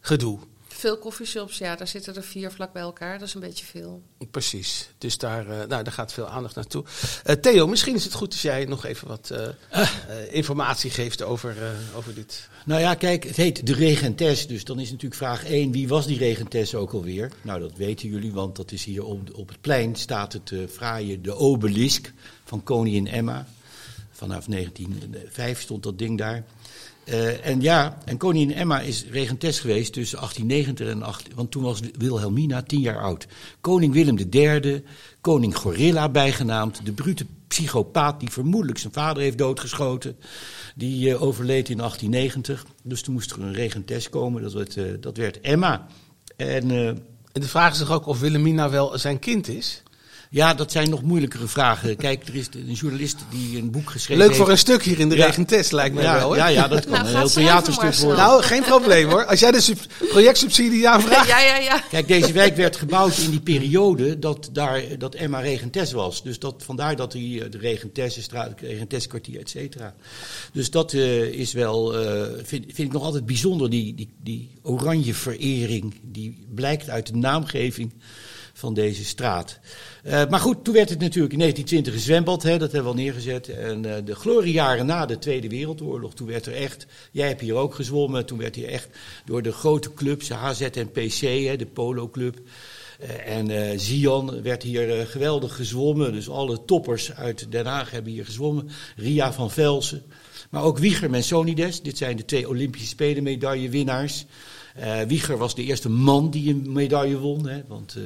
gedoe. 0.00 0.38
Veel 0.76 0.98
coffeeshops, 0.98 1.58
ja, 1.58 1.76
daar 1.76 1.86
zitten 1.86 2.16
er 2.16 2.22
vier 2.22 2.52
vlak 2.52 2.72
bij 2.72 2.82
elkaar. 2.82 3.18
Dat 3.18 3.28
is 3.28 3.34
een 3.34 3.40
beetje 3.40 3.64
veel. 3.64 4.02
Precies. 4.30 4.88
Dus 4.98 5.18
daar, 5.18 5.48
eh, 5.48 5.66
nou, 5.66 5.82
daar 5.82 5.92
gaat 5.92 6.12
veel 6.12 6.28
aandacht 6.28 6.54
naartoe. 6.54 6.84
Eh, 7.24 7.34
Theo, 7.34 7.66
misschien 7.66 7.94
is 7.94 8.04
het 8.04 8.12
goed 8.12 8.32
als 8.32 8.42
jij 8.42 8.64
nog 8.64 8.84
even 8.84 9.08
wat 9.08 9.30
eh, 9.30 9.48
eh, 9.70 9.86
informatie 10.30 10.90
geeft 10.90 11.22
over, 11.22 11.62
eh, 11.62 11.96
over 11.96 12.14
dit. 12.14 12.48
Nou 12.64 12.80
ja, 12.80 12.94
kijk, 12.94 13.24
het 13.24 13.36
heet 13.36 13.66
de 13.66 13.74
regentes. 13.74 14.46
Dus 14.46 14.64
dan 14.64 14.78
is 14.78 14.90
natuurlijk 14.90 15.14
vraag 15.14 15.44
1, 15.44 15.72
wie 15.72 15.88
was 15.88 16.06
die 16.06 16.18
regentes 16.18 16.74
ook 16.74 16.92
alweer? 16.92 17.32
Nou, 17.42 17.60
dat 17.60 17.76
weten 17.76 18.08
jullie, 18.08 18.32
want 18.32 18.56
dat 18.56 18.72
is 18.72 18.84
hier 18.84 19.04
op, 19.04 19.34
op 19.34 19.48
het 19.48 19.60
plein 19.60 19.94
staat 19.94 20.32
het 20.32 20.52
fraaie 20.70 21.20
de 21.20 21.34
obelisk 21.34 22.12
van 22.44 22.62
koningin 22.62 23.06
Emma. 23.06 23.46
Vanaf 24.16 24.44
1905 24.44 25.60
stond 25.60 25.82
dat 25.82 25.98
ding 25.98 26.18
daar. 26.18 26.44
Eh, 27.04 27.46
en 27.46 27.60
ja, 27.60 27.98
en 28.04 28.16
koningin 28.16 28.56
Emma 28.56 28.80
is 28.80 29.04
regentes 29.10 29.60
geweest 29.60 29.92
tussen 29.92 30.18
1890 30.18 30.88
en 30.88 31.02
18... 31.02 31.32
Want 31.34 31.50
toen 31.50 31.62
was 31.62 31.80
Wilhelmina 31.98 32.62
tien 32.62 32.80
jaar 32.80 33.00
oud. 33.00 33.26
Koning 33.60 33.92
Willem 33.92 34.18
III, 34.30 34.84
koning 35.20 35.56
Gorilla 35.56 36.08
bijgenaamd... 36.08 36.80
de 36.84 36.92
brute 36.92 37.26
psychopaat 37.48 38.20
die 38.20 38.30
vermoedelijk 38.30 38.78
zijn 38.78 38.92
vader 38.92 39.22
heeft 39.22 39.38
doodgeschoten... 39.38 40.16
die 40.74 41.10
eh, 41.10 41.22
overleed 41.22 41.68
in 41.68 41.76
1890. 41.76 42.66
Dus 42.82 43.02
toen 43.02 43.14
moest 43.14 43.30
er 43.30 43.42
een 43.42 43.54
regentes 43.54 44.08
komen, 44.08 44.42
dat 44.42 44.52
werd, 44.52 44.76
eh, 44.76 44.84
dat 45.00 45.16
werd 45.16 45.40
Emma. 45.40 45.86
En... 46.36 46.70
En 47.36 47.42
de 47.42 47.48
vraag 47.48 47.74
is 47.74 47.88
ook 47.88 48.06
of 48.06 48.20
Wilhelmina 48.20 48.70
wel 48.70 48.98
zijn 48.98 49.18
kind 49.18 49.48
is? 49.48 49.82
Ja, 50.30 50.54
dat 50.54 50.72
zijn 50.72 50.90
nog 50.90 51.02
moeilijkere 51.02 51.46
vragen. 51.46 51.96
Kijk, 51.96 52.28
er 52.28 52.34
is 52.34 52.48
een 52.52 52.72
journalist 52.72 53.16
die 53.30 53.58
een 53.58 53.70
boek 53.70 53.90
geschreven 53.90 54.24
Leuk 54.26 54.34
voor 54.36 54.48
heeft. 54.48 54.50
een 54.68 54.72
stuk 54.74 54.82
hier 54.82 54.98
in 55.00 55.08
de 55.08 55.16
Ja. 55.16 55.26
regentest, 55.26 55.72
lijkt 55.72 55.94
mij 55.94 56.04
ja, 56.04 56.14
wel. 56.16 56.30
Hè? 56.30 56.36
ja, 56.36 56.46
ja, 56.46 56.68
dat 56.68 56.84
kan 56.86 56.92
Nou, 56.92 57.06
een 57.08 57.16
heel 57.16 57.28
theaterstuk 57.28 57.94
worden. 57.94 58.16
Nou, 58.24 58.42
geen 58.42 58.62
probleem 58.62 59.08
hoor. 59.08 59.24
Als 59.24 59.40
jij 59.40 59.50
de 59.50 59.60
sub- 59.60 59.86
projectsubsidie 60.08 60.88
aanvraagt. 60.88 61.28
Ja, 61.36 61.40
ja, 61.40 61.56
ja. 61.56 61.82
Kijk, 61.90 62.08
deze 62.08 62.32
wijk 62.32 62.56
werd 62.56 62.76
gebouwd 62.76 63.18
in 63.18 63.30
die 63.30 63.40
periode 63.40 64.18
dat, 64.18 64.48
daar, 64.52 64.82
dat 64.98 65.14
Emma 65.14 65.40
regentes 65.40 65.92
was. 65.92 66.22
Dus 66.22 66.38
dat, 66.38 66.54
vandaar 66.64 66.96
dat 66.96 67.12
hier 67.12 67.44
eh, 67.44 67.50
de 67.50 67.58
regentessenstraat, 67.58 68.48
het 68.48 68.60
regenteskwartier, 68.60 69.40
et 69.40 69.50
cetera. 69.50 69.94
Dus 70.52 70.70
dat 70.70 70.92
eh, 70.92 71.22
is 71.22 71.52
wel, 71.52 71.98
eh, 71.98 72.22
vind, 72.42 72.64
vind 72.64 72.78
ik 72.88 72.92
nog 72.92 73.02
altijd 73.02 73.26
bijzonder, 73.26 73.70
die, 73.70 73.94
die, 73.94 74.08
die 74.22 74.50
oranje 74.62 75.14
verering. 75.14 75.94
Die 76.02 76.46
blijkt 76.54 76.90
uit 76.90 77.06
de 77.06 77.16
naamgeving 77.16 77.92
van 78.56 78.74
deze 78.74 79.04
straat. 79.04 79.58
Eh, 80.02 80.28
maar 80.28 80.40
goed, 80.40 80.64
toen 80.64 80.74
werd 80.74 80.88
het 80.88 80.98
natuurlijk 80.98 81.32
in 81.32 81.38
1920 81.38 81.94
een 81.94 82.00
zwembad, 82.00 82.42
hè, 82.42 82.58
dat 82.58 82.72
hebben 82.72 82.92
we 82.92 82.98
al 82.98 83.04
neergezet. 83.04 83.48
En 83.48 83.96
eh, 83.96 84.04
de 84.04 84.14
gloriejaren 84.14 84.86
na 84.86 85.06
de 85.06 85.18
Tweede 85.18 85.48
Wereldoorlog, 85.48 86.14
toen 86.14 86.26
werd 86.26 86.46
er 86.46 86.54
echt, 86.54 86.86
jij 87.12 87.28
hebt 87.28 87.40
hier 87.40 87.54
ook 87.54 87.74
gezwommen, 87.74 88.26
toen 88.26 88.38
werd 88.38 88.54
hier 88.54 88.68
echt 88.68 88.88
door 89.24 89.42
de 89.42 89.52
grote 89.52 89.94
clubs, 89.94 90.28
HZ 90.28 90.60
en 90.60 90.90
PC, 90.90 91.20
hè, 91.20 91.56
de 91.56 91.66
Polo 91.72 92.08
Club. 92.08 92.38
eh, 92.98 93.36
en 93.36 93.80
Zion 93.80 94.42
werd 94.42 94.62
hier 94.62 95.06
geweldig 95.06 95.56
gezwommen. 95.56 96.12
Dus 96.12 96.28
alle 96.28 96.64
toppers 96.64 97.12
uit 97.12 97.46
Den 97.52 97.66
Haag 97.66 97.90
hebben 97.90 98.12
hier 98.12 98.24
gezwommen. 98.24 98.68
Ria 98.96 99.32
van 99.32 99.50
Velsen. 99.50 100.02
Maar 100.50 100.62
ook 100.62 100.78
Wieger 100.78 101.14
en 101.14 101.24
Sonides. 101.24 101.82
Dit 101.82 101.98
zijn 101.98 102.16
de 102.16 102.24
twee 102.24 102.48
Olympische 102.48 102.88
Spelen 102.88 103.22
medaillewinnaars. 103.22 104.24
Eh 104.74 105.00
Wieger 105.00 105.36
was 105.36 105.54
de 105.54 105.62
eerste 105.64 105.88
man 105.88 106.30
die 106.30 106.50
een 106.50 106.72
medaille 106.72 107.18
won. 107.18 107.48
Hè, 107.48 107.62
want 107.68 107.96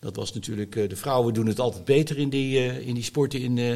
dat 0.00 0.16
was 0.16 0.32
natuurlijk, 0.34 0.76
eh, 0.76 0.88
de 0.88 0.96
vrouwen 0.96 1.34
doen 1.34 1.46
het 1.46 1.60
altijd 1.60 1.84
beter 1.84 2.18
in 2.18 2.28
die, 2.28 2.58
eh, 2.58 2.86
in 2.86 2.94
die 2.94 3.04
sporten 3.04 3.40
in, 3.40 3.58
eh, 3.58 3.70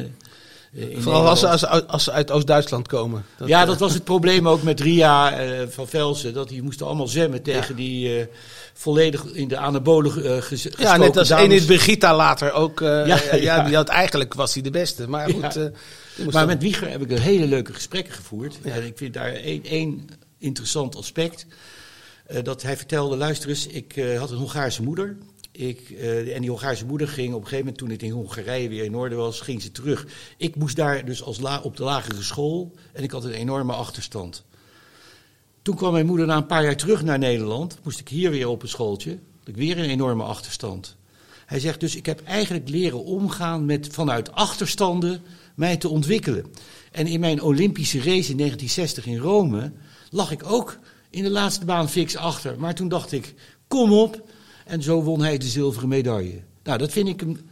in 0.91 1.01
Vooral 1.01 1.27
als 1.27 1.39
ze, 1.39 1.47
als, 1.47 1.87
als 1.87 2.03
ze 2.03 2.11
uit 2.11 2.31
Oost-Duitsland 2.31 2.87
komen. 2.87 3.25
Dat, 3.37 3.47
ja, 3.47 3.65
dat 3.65 3.79
was 3.79 3.93
het 3.93 4.03
probleem 4.03 4.47
ook 4.47 4.63
met 4.63 4.79
Ria 4.79 5.33
van 5.69 5.87
Velsen. 5.87 6.33
Dat 6.33 6.49
die 6.49 6.61
moesten 6.61 6.85
allemaal 6.85 7.07
zwemmen 7.07 7.41
tegen 7.41 7.75
die 7.75 8.27
volledig 8.73 9.25
in 9.25 9.47
de 9.47 9.57
anabolen 9.57 10.23
eh 10.25 10.41
gez- 10.41 10.67
Ja, 10.77 10.97
net 10.97 11.17
als 11.17 11.27
dames. 11.27 11.45
Enid 11.45 11.65
Brigitta 11.65 12.15
later 12.15 12.51
ook. 12.51 12.79
Ja, 12.79 13.05
ja, 13.05 13.35
ja. 13.35 13.63
Die 13.63 13.75
had, 13.75 13.87
eigenlijk 13.87 14.33
was 14.33 14.53
hij 14.53 14.63
de 14.63 14.69
beste. 14.69 15.07
Maar 15.09 15.29
goed. 15.29 15.41
Maar 15.41 16.31
dan- 16.31 16.45
met 16.47 16.61
Wieger 16.61 16.89
heb 16.89 17.01
ik 17.01 17.11
een 17.11 17.19
hele 17.19 17.45
leuke 17.45 17.73
gesprekken 17.73 18.13
gevoerd. 18.13 18.57
Ja. 18.63 18.71
En 18.71 18.85
ik 18.85 18.97
vind 18.97 19.13
daar 19.13 19.33
één, 19.33 19.63
één 19.63 20.07
interessant 20.37 20.95
aspect. 20.95 21.45
dat 22.43 22.61
hij 22.61 22.77
vertelde, 22.77 23.15
luister 23.17 23.49
eens, 23.49 23.67
ik 23.67 24.03
had 24.17 24.31
een 24.31 24.37
Hongaarse 24.37 24.81
moeder. 24.83 25.17
Ik, 25.61 25.89
eh, 25.89 26.35
en 26.35 26.41
die 26.41 26.49
Hongaarse 26.49 26.85
moeder 26.85 27.07
ging 27.07 27.33
op 27.33 27.41
een 27.41 27.47
gegeven 27.47 27.59
moment, 27.59 27.77
toen 27.77 27.89
het 27.89 28.03
in 28.03 28.11
Hongarije 28.11 28.69
weer 28.69 28.83
in 28.83 28.95
orde 28.95 29.15
was, 29.15 29.41
ging 29.41 29.61
ze 29.61 29.71
terug. 29.71 30.05
Ik 30.37 30.55
moest 30.55 30.75
daar 30.75 31.05
dus 31.05 31.23
als 31.23 31.39
la, 31.39 31.61
op 31.61 31.77
de 31.77 31.83
lagere 31.83 32.21
school 32.21 32.71
en 32.93 33.03
ik 33.03 33.11
had 33.11 33.23
een 33.23 33.31
enorme 33.31 33.73
achterstand. 33.73 34.43
Toen 35.61 35.75
kwam 35.75 35.91
mijn 35.91 36.05
moeder 36.05 36.25
na 36.25 36.37
een 36.37 36.45
paar 36.45 36.63
jaar 36.63 36.75
terug 36.75 37.03
naar 37.03 37.19
Nederland. 37.19 37.79
Moest 37.83 37.99
ik 37.99 38.09
hier 38.09 38.31
weer 38.31 38.47
op 38.47 38.61
een 38.61 38.69
schooltje. 38.69 39.19
Had 39.39 39.47
ik 39.47 39.55
weer 39.55 39.77
een 39.77 39.89
enorme 39.89 40.23
achterstand. 40.23 40.95
Hij 41.45 41.59
zegt 41.59 41.79
dus, 41.79 41.95
ik 41.95 42.05
heb 42.05 42.23
eigenlijk 42.23 42.69
leren 42.69 43.03
omgaan 43.03 43.65
met 43.65 43.87
vanuit 43.91 44.31
achterstanden 44.31 45.21
mij 45.55 45.77
te 45.77 45.89
ontwikkelen. 45.89 46.45
En 46.91 47.07
in 47.07 47.19
mijn 47.19 47.41
Olympische 47.41 47.97
race 47.97 48.31
in 48.31 48.37
1960 48.37 49.05
in 49.05 49.17
Rome 49.17 49.71
lag 50.09 50.31
ik 50.31 50.43
ook 50.45 50.79
in 51.09 51.23
de 51.23 51.29
laatste 51.29 51.65
baan 51.65 51.89
fix 51.89 52.15
achter. 52.15 52.59
Maar 52.59 52.75
toen 52.75 52.87
dacht 52.87 53.11
ik, 53.11 53.33
kom 53.67 53.91
op. 53.91 54.29
En 54.65 54.83
zo 54.83 55.01
won 55.03 55.21
hij 55.21 55.37
de 55.37 55.45
zilveren 55.45 55.89
medaille. 55.89 56.41
Nou, 56.63 56.77
dat 56.77 56.91
vind 56.91 57.07
ik 57.07 57.21
een, 57.21 57.49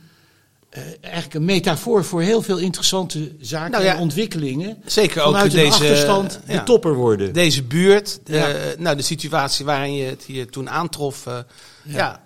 eh, 0.69 0.81
eigenlijk 1.01 1.33
een 1.33 1.45
metafoor 1.45 2.03
voor 2.05 2.21
heel 2.21 2.41
veel 2.41 2.57
interessante 2.57 3.31
zaken 3.39 3.71
Nou 3.71 3.83
ja, 3.83 3.93
en 3.95 3.99
ontwikkelingen. 3.99 4.77
Zeker 4.85 5.21
ook 5.21 5.33
vanuit 5.33 5.51
deze, 5.51 5.71
achterstand 5.71 6.39
ja. 6.47 6.57
de 6.57 6.63
topper 6.63 6.93
worden. 6.95 7.33
Deze 7.33 7.63
buurt, 7.63 8.19
Ja. 8.25 8.49
eh, 8.49 8.77
nou, 8.77 8.95
de 8.95 9.01
situatie 9.03 9.65
waarin 9.65 9.93
je 9.93 10.05
het 10.05 10.23
hier 10.23 10.49
toen 10.49 10.69
aantrof. 10.69 11.25
eh, 11.25 11.37
ja. 11.83 12.21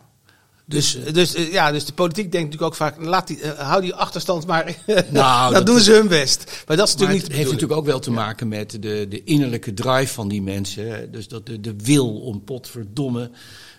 Ja. 0.74 0.80
Dus, 0.80 1.14
dus, 1.14 1.34
eh, 1.34 1.52
ja, 1.52 1.72
dus 1.72 1.86
de 1.86 1.94
politiek 1.94 2.32
denkt 2.32 2.52
natuurlijk 2.52 2.72
ook 2.72 2.76
vaak, 2.76 3.06
laat 3.06 3.28
die, 3.28 3.42
eh, 3.42 3.70
hou 3.70 3.82
die 3.82 3.94
achterstand 3.94 4.48
maar, 4.48 4.76
Nou, 5.10 5.54
dat, 5.54 5.66
doen 5.74 5.80
ze 5.80 5.92
hun 5.92 6.08
best. 6.08 6.64
Maar 6.68 6.78
dat 6.78 6.88
is 6.88 6.96
Maar 6.96 7.04
natuurlijk 7.04 7.12
het 7.12 7.22
niet 7.22 7.28
de 7.28 7.36
heeft 7.36 7.52
natuurlijk 7.52 7.80
ook 7.80 7.86
wel 7.86 8.00
te 8.00 8.12
maken 8.12 8.48
met 8.48 8.72
de, 8.72 9.06
de 9.10 9.24
innerlijke 9.24 9.74
drive 9.74 10.14
van 10.14 10.28
die 10.28 10.42
mensen. 10.42 11.12
Dus 11.12 11.28
dat 11.28 11.46
de, 11.46 11.60
de 11.60 11.76
wil 11.78 12.22
om 12.22 12.44
potverdomme 12.44 13.32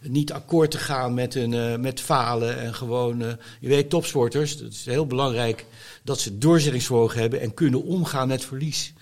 niet 0.03 0.33
akkoord 0.33 0.71
te 0.71 0.79
gaan 0.79 1.15
met, 1.15 1.35
een, 1.35 1.55
eh, 1.55 1.77
met 1.77 2.01
falen. 2.01 2.61
En 2.61 2.75
gewoon, 2.75 3.19
je 3.61 3.69
weet, 3.69 3.91
topsporters, 3.91 4.51
het 4.51 4.73
is 4.73 4.85
heel 4.85 5.07
belangrijk 5.07 5.67
dat 6.03 6.21
ze 6.21 6.39
doorzettingsvermogen 6.39 7.21
hebben 7.21 7.41
en 7.41 7.55
kunnen 7.55 7.83
omgaan 7.85 8.29
met 8.29 8.45
verlies. 8.45 8.93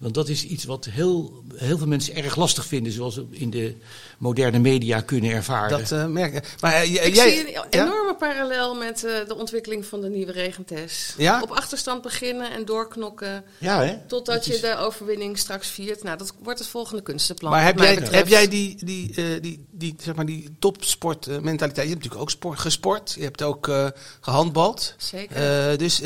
Want 0.00 0.14
dat 0.14 0.28
is 0.28 0.44
iets 0.44 0.64
wat 0.64 0.84
heel, 0.84 1.42
heel 1.54 1.78
veel 1.78 1.86
mensen 1.86 2.14
erg 2.14 2.36
lastig 2.36 2.66
vinden, 2.66 2.92
zoals 2.92 3.14
we 3.16 3.26
in 3.30 3.50
de 3.50 3.76
moderne 4.18 4.58
media 4.58 5.00
kunnen 5.00 5.30
ervaren. 5.30 5.78
Dat 5.78 5.92
eh, 5.92 6.06
merk 6.06 6.34
ik. 6.34 6.54
Maar 6.60 6.72
eh, 6.74 7.06
Ik 7.06 7.14
jij, 7.14 7.30
zie 7.30 7.46
een 7.46 7.52
ja? 7.52 7.66
enorme 7.70 8.14
parallel 8.18 8.74
met 8.74 9.04
eh, 9.04 9.12
de 9.28 9.36
ontwikkeling 9.36 9.84
van 9.86 10.00
de 10.00 10.08
nieuwe 10.08 10.32
regentest. 10.32 11.14
Ja? 11.16 11.42
Op 11.42 11.50
achterstand 11.50 12.02
beginnen 12.02 12.50
en 12.50 12.64
doorknokken 12.64 13.44
ja, 13.58 13.82
hè? 13.84 13.96
totdat 14.06 14.34
Dat 14.34 14.44
je 14.46 14.54
is- 14.54 14.60
de 14.60 14.76
overwinning 14.76 15.38
straks 15.38 15.68
viert. 15.68 16.02
Nou, 16.02 16.18
dat 16.18 16.32
wordt 16.42 16.58
het 16.58 16.68
volgende 16.68 17.02
kunstenplan. 17.02 17.50
Maar 17.50 17.64
heb 17.64 17.78
jij, 17.78 17.98
heb 18.10 18.28
jij 18.28 18.48
die, 18.48 18.84
die, 18.84 19.14
eh, 19.14 19.24
die, 19.42 19.64
die, 19.70 19.94
zeg 19.98 20.14
maar 20.14 20.26
die 20.26 20.56
topsportmentaliteit? 20.58 21.86
je 21.86 21.92
hebt 21.92 21.94
natuurlijk 21.94 22.20
ook 22.22 22.30
sport, 22.30 22.58
gesport. 22.58 23.12
Je 23.16 23.22
hebt 23.22 23.42
ook 23.42 23.68
eh, 23.68 23.86
gehandbald. 24.20 24.94
Zeker. 24.98 25.70
Eh, 25.70 25.78
dus 25.78 26.00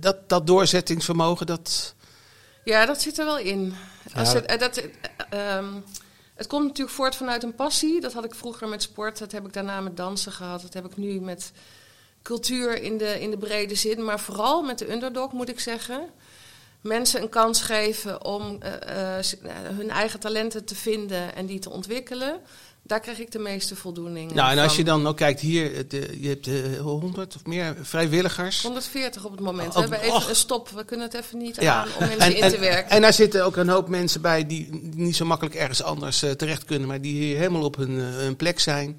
dat, 0.00 0.16
dat 0.28 0.46
doorzettingsvermogen, 0.46 1.46
dat... 1.46 1.94
Ja, 2.64 2.86
dat 2.86 3.00
zit 3.00 3.18
er 3.18 3.24
wel 3.24 3.38
in. 3.38 3.74
Als 4.14 4.32
het, 4.32 4.46
eh, 4.46 4.58
dat, 4.58 4.76
eh, 4.76 5.56
ehm, 5.56 5.74
het 6.34 6.46
komt 6.46 6.66
natuurlijk 6.66 6.96
voort 6.96 7.16
vanuit 7.16 7.42
een 7.42 7.54
passie. 7.54 8.00
Dat 8.00 8.12
had 8.12 8.24
ik 8.24 8.34
vroeger 8.34 8.68
met 8.68 8.82
sport, 8.82 9.18
dat 9.18 9.32
heb 9.32 9.46
ik 9.46 9.52
daarna 9.52 9.80
met 9.80 9.96
dansen 9.96 10.32
gehad. 10.32 10.62
Dat 10.62 10.74
heb 10.74 10.84
ik 10.84 10.96
nu 10.96 11.20
met 11.20 11.52
cultuur 12.22 12.82
in 12.82 12.98
de, 12.98 13.20
in 13.20 13.30
de 13.30 13.38
brede 13.38 13.74
zin. 13.74 14.04
Maar 14.04 14.20
vooral 14.20 14.62
met 14.62 14.78
de 14.78 14.92
underdog, 14.92 15.32
moet 15.32 15.48
ik 15.48 15.60
zeggen. 15.60 16.10
Mensen 16.82 17.22
een 17.22 17.28
kans 17.28 17.62
geven 17.62 18.24
om 18.24 18.56
eh, 18.60 19.18
eh, 19.18 19.18
eh, 19.18 19.26
hun 19.52 19.90
eigen 19.90 20.20
talenten 20.20 20.64
te 20.64 20.74
vinden 20.74 21.34
en 21.34 21.46
die 21.46 21.58
te 21.58 21.70
ontwikkelen. 21.70 22.40
Daar 22.84 23.00
krijg 23.00 23.18
ik 23.18 23.30
de 23.30 23.38
meeste 23.38 23.76
voldoening 23.76 24.32
Nou, 24.32 24.50
en 24.50 24.58
als 24.58 24.76
je 24.76 24.84
dan 24.84 25.06
ook 25.06 25.16
kijkt 25.16 25.40
hier, 25.40 25.74
eh, 25.76 25.82
de, 25.88 26.16
je 26.20 26.28
hebt 26.28 26.46
eh, 26.46 26.80
100 26.80 27.36
of 27.36 27.46
meer 27.46 27.76
vrijwilligers. 27.82 28.62
140 28.62 29.24
op 29.24 29.30
het 29.30 29.40
moment. 29.40 29.68
Oh, 29.68 29.74
We 29.74 29.80
hebben 29.80 30.00
even 30.00 30.28
een 30.28 30.36
stop. 30.36 30.68
We 30.68 30.84
kunnen 30.84 31.06
het 31.06 31.24
even 31.24 31.38
niet 31.38 31.56
Ja, 31.60 31.74
aan 31.74 31.88
om 31.98 32.06
mensen 32.06 32.20
en, 32.20 32.36
in 32.36 32.42
en, 32.42 32.50
te 32.50 32.58
werken. 32.58 32.90
en 32.90 33.02
daar 33.02 33.12
zitten 33.12 33.44
ook 33.44 33.56
een 33.56 33.68
hoop 33.68 33.88
mensen 33.88 34.20
bij 34.20 34.46
die 34.46 34.90
niet 34.94 35.16
zo 35.16 35.24
makkelijk 35.24 35.54
ergens 35.56 35.82
anders 35.82 36.22
eh, 36.22 36.30
terecht 36.30 36.64
kunnen, 36.64 36.88
maar 36.88 37.00
die 37.00 37.14
hier 37.14 37.36
helemaal 37.36 37.64
op 37.64 37.76
hun, 37.76 37.90
hun 37.90 38.36
plek 38.36 38.60
zijn. 38.60 38.98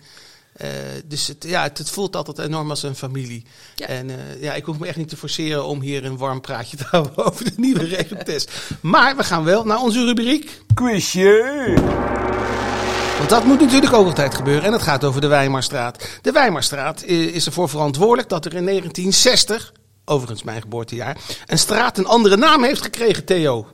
Eh, 0.53 0.69
dus 1.05 1.27
het, 1.27 1.43
ja, 1.47 1.63
het, 1.63 1.77
het 1.77 1.89
voelt 1.89 2.15
altijd 2.15 2.39
enorm 2.39 2.69
als 2.69 2.83
een 2.83 2.95
familie. 2.95 3.45
Ja. 3.75 3.87
En 3.87 4.09
eh, 4.09 4.41
ja, 4.41 4.53
ik 4.53 4.65
hoef 4.65 4.79
me 4.79 4.87
echt 4.87 4.97
niet 4.97 5.09
te 5.09 5.17
forceren 5.17 5.65
om 5.65 5.81
hier 5.81 6.05
een 6.05 6.17
warm 6.17 6.41
praatje 6.41 6.77
te 6.77 6.83
houden 6.91 7.25
over 7.25 7.45
de 7.45 7.53
nieuwe 7.55 7.83
regentest. 7.83 8.51
Maar 8.81 9.15
we 9.17 9.23
gaan 9.23 9.43
wel 9.43 9.65
naar 9.65 9.81
onze 9.81 10.05
rubriek. 10.05 10.61
Quizje! 10.73 12.62
Want 13.23 13.35
dat 13.35 13.45
moet 13.45 13.59
natuurlijk 13.59 13.93
ook 13.93 14.05
altijd 14.05 14.35
gebeuren. 14.35 14.63
En 14.63 14.73
het 14.73 14.81
gaat 14.81 15.03
over 15.03 15.21
de 15.21 15.27
Weimarstraat. 15.27 16.07
De 16.21 16.31
Weimarstraat 16.31 17.01
i- 17.01 17.33
is 17.35 17.45
ervoor 17.45 17.69
verantwoordelijk 17.69 18.29
dat 18.29 18.45
er 18.45 18.53
in 18.53 18.63
1960, 18.63 19.73
overigens 20.05 20.43
mijn 20.43 20.61
geboortejaar, 20.61 21.17
een 21.45 21.57
straat 21.59 21.97
een 21.97 22.05
andere 22.05 22.37
naam 22.37 22.63
heeft 22.63 22.81
gekregen, 22.81 23.25
Theo. 23.25 23.67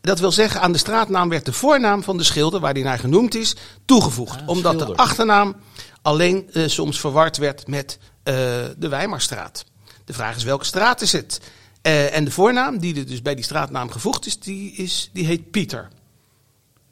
Dat 0.00 0.18
wil 0.20 0.32
zeggen, 0.32 0.60
aan 0.60 0.72
de 0.72 0.78
straatnaam 0.78 1.28
werd 1.28 1.44
de 1.44 1.52
voornaam 1.52 2.02
van 2.02 2.16
de 2.16 2.22
schilder, 2.22 2.60
waar 2.60 2.74
die 2.74 2.84
naar 2.84 2.98
genoemd 2.98 3.34
is, 3.34 3.56
toegevoegd. 3.84 4.40
Ah, 4.40 4.48
omdat 4.48 4.74
schilder. 4.74 4.96
de 4.96 5.02
achternaam 5.02 5.56
alleen 6.02 6.50
eh, 6.52 6.68
soms 6.68 7.00
verward 7.00 7.36
werd 7.36 7.66
met 7.66 7.98
eh, 8.22 8.34
de 8.78 8.88
Weimarstraat. 8.88 9.64
De 10.04 10.12
vraag 10.12 10.36
is, 10.36 10.44
welke 10.44 10.64
straat 10.64 11.00
is 11.00 11.12
het? 11.12 11.40
Eh, 11.82 12.16
en 12.16 12.24
de 12.24 12.30
voornaam, 12.30 12.78
die 12.78 12.96
er 12.96 13.06
dus 13.06 13.22
bij 13.22 13.34
die 13.34 13.44
straatnaam 13.44 13.90
gevoegd 13.90 14.26
is, 14.26 14.38
die, 14.38 14.72
is, 14.72 15.10
die 15.12 15.26
heet 15.26 15.50
Pieter. 15.50 15.88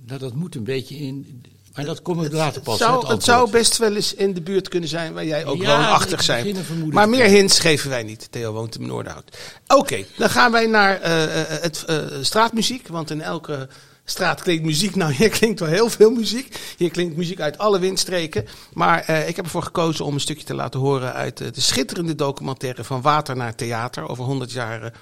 Nou, 0.07 0.19
dat 0.21 0.35
moet 0.35 0.55
een 0.55 0.65
beetje 0.65 0.97
in. 0.97 1.43
Maar 1.75 1.85
dat 1.85 2.03
komt 2.03 2.33
later 2.33 2.63
pas. 2.63 2.79
Het 2.79 2.89
zou, 2.89 3.07
het 3.07 3.25
zou 3.25 3.51
best 3.51 3.77
wel 3.77 3.95
eens 3.95 4.15
in 4.15 4.35
de 4.35 4.41
buurt 4.43 4.69
kunnen 4.69 4.89
zijn 4.89 5.13
waar 5.13 5.25
jij 5.25 5.47
ook 5.47 5.63
Ja, 5.63 5.77
woonachtig 5.77 6.19
ik 6.19 6.25
zijn. 6.25 6.57
Maar 6.91 7.09
meer 7.09 7.25
hints 7.25 7.59
geven 7.59 7.91
wij 7.91 8.03
niet. 8.03 8.29
Theo 8.31 8.53
woont 8.53 8.79
in 8.79 8.87
Noorderhout. 8.87 9.37
Oké, 9.67 10.05
dan 10.17 10.31
gaan 10.31 10.53
wij 10.53 10.67
naar 10.67 11.01
eh, 11.01 11.41
eh, 11.41 11.63
het 11.63 11.85
eh, 11.85 11.97
straatmuziek. 12.21 12.89
Want 12.89 13.11
in 13.11 13.21
elke 13.21 13.69
straat 14.05 14.43
klinkt 14.43 14.65
muziek. 14.65 14.95
Nou, 15.05 15.13
hier 15.13 15.29
klinkt 15.29 15.61
wel 15.61 15.69
heel 15.69 15.91
veel 15.91 16.11
muziek. 16.11 16.75
Hier 16.77 16.91
klinkt 16.91 17.17
muziek 17.17 17.41
uit 17.41 17.59
alle 17.59 17.79
windstreken. 17.79 18.47
Maar 18.73 19.11
ik 19.11 19.37
heb 19.37 19.45
ervoor 19.45 19.63
gekozen 19.63 20.05
om 20.05 20.15
een 20.15 20.21
stukje 20.21 20.45
te 20.45 20.55
laten 20.55 20.81
horen 20.81 21.13
uit 21.13 21.39
de 21.39 21.61
schitterende 21.61 22.15
documentaire 22.15 22.85
van 22.85 23.03
Water 23.03 23.37
naar 23.37 23.55
Theater. 23.55 24.09
Over 24.09 24.25
100 24.25 24.53
jaar 24.53 24.93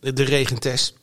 de 0.00 0.24
regentes. 0.24 0.94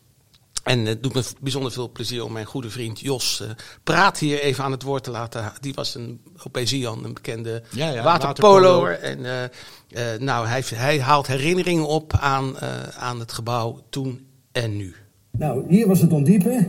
En 0.65 0.86
het 0.86 1.04
doet 1.04 1.13
me 1.13 1.23
bijzonder 1.41 1.71
veel 1.71 1.91
plezier 1.91 2.23
om 2.23 2.32
mijn 2.32 2.45
goede 2.45 2.69
vriend 2.69 2.99
Jos 2.99 3.41
eh, 3.41 3.49
Praat 3.84 4.19
hier 4.19 4.39
even 4.39 4.63
aan 4.63 4.71
het 4.71 4.84
woord 4.84 5.04
te 5.04 5.12
laten. 5.12 5.54
Die 5.60 5.73
was 5.73 5.95
een, 5.95 6.21
op 6.43 6.56
Ezian 6.56 7.04
een 7.04 7.13
bekende 7.13 7.63
Ja, 7.69 7.89
ja, 7.89 8.04
waterpoloer. 8.04 8.99
En 8.99 9.25
eh, 9.25 9.43
eh, 9.43 10.19
nou, 10.19 10.47
hij, 10.47 10.63
hij 10.75 10.99
haalt 10.99 11.28
herinneringen 11.28 11.88
op 11.88 12.13
aan, 12.19 12.60
eh, 12.60 12.69
aan 12.97 13.19
het 13.19 13.32
gebouw 13.32 13.80
toen 13.89 14.19
en 14.51 14.78
nu. 14.78 14.93
Nou, 15.38 15.63
hier 15.67 15.88
was 15.88 16.01
het 16.01 16.12
ondiepe. 16.12 16.67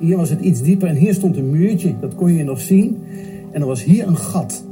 Hier 0.00 0.16
was 0.16 0.30
het 0.30 0.40
iets 0.40 0.62
dieper 0.62 0.88
en 0.88 0.96
hier 0.96 1.14
stond 1.14 1.36
een 1.36 1.50
muurtje. 1.50 1.94
Dat 2.00 2.14
kon 2.14 2.34
je 2.34 2.44
nog 2.44 2.60
zien. 2.60 3.04
En 3.52 3.60
er 3.60 3.66
was 3.66 3.84
hier 3.84 4.06
een 4.06 4.16
gat. 4.16 4.64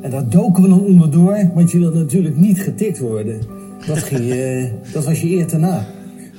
En 0.00 0.10
daar 0.10 0.28
doken 0.28 0.62
we 0.62 0.68
dan 0.68 0.84
onderdoor, 0.84 1.50
want 1.54 1.70
je 1.70 1.78
wilde 1.78 1.98
natuurlijk 1.98 2.36
niet 2.36 2.60
getikt 2.60 2.98
worden. 2.98 3.40
Dat, 3.86 3.98
ging 3.98 4.34
dat 4.92 5.04
was 5.04 5.20
je 5.20 5.28
eer 5.28 5.46
te 5.46 5.56
na. 5.56 5.86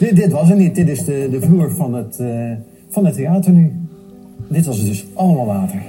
Dit, 0.01 0.15
dit 0.15 0.31
was 0.31 0.49
het 0.49 0.57
niet. 0.57 0.75
Dit 0.75 0.87
is 0.87 1.05
de, 1.05 1.27
de 1.31 1.41
vloer 1.41 1.71
van 1.71 1.93
het, 1.93 2.19
eh, 2.19 2.51
van 2.89 3.05
het 3.05 3.15
theater 3.15 3.51
nu. 3.51 3.73
Dit 4.47 4.65
was 4.65 4.83
dus 4.83 5.05
allemaal 5.15 5.45
water. 5.45 5.81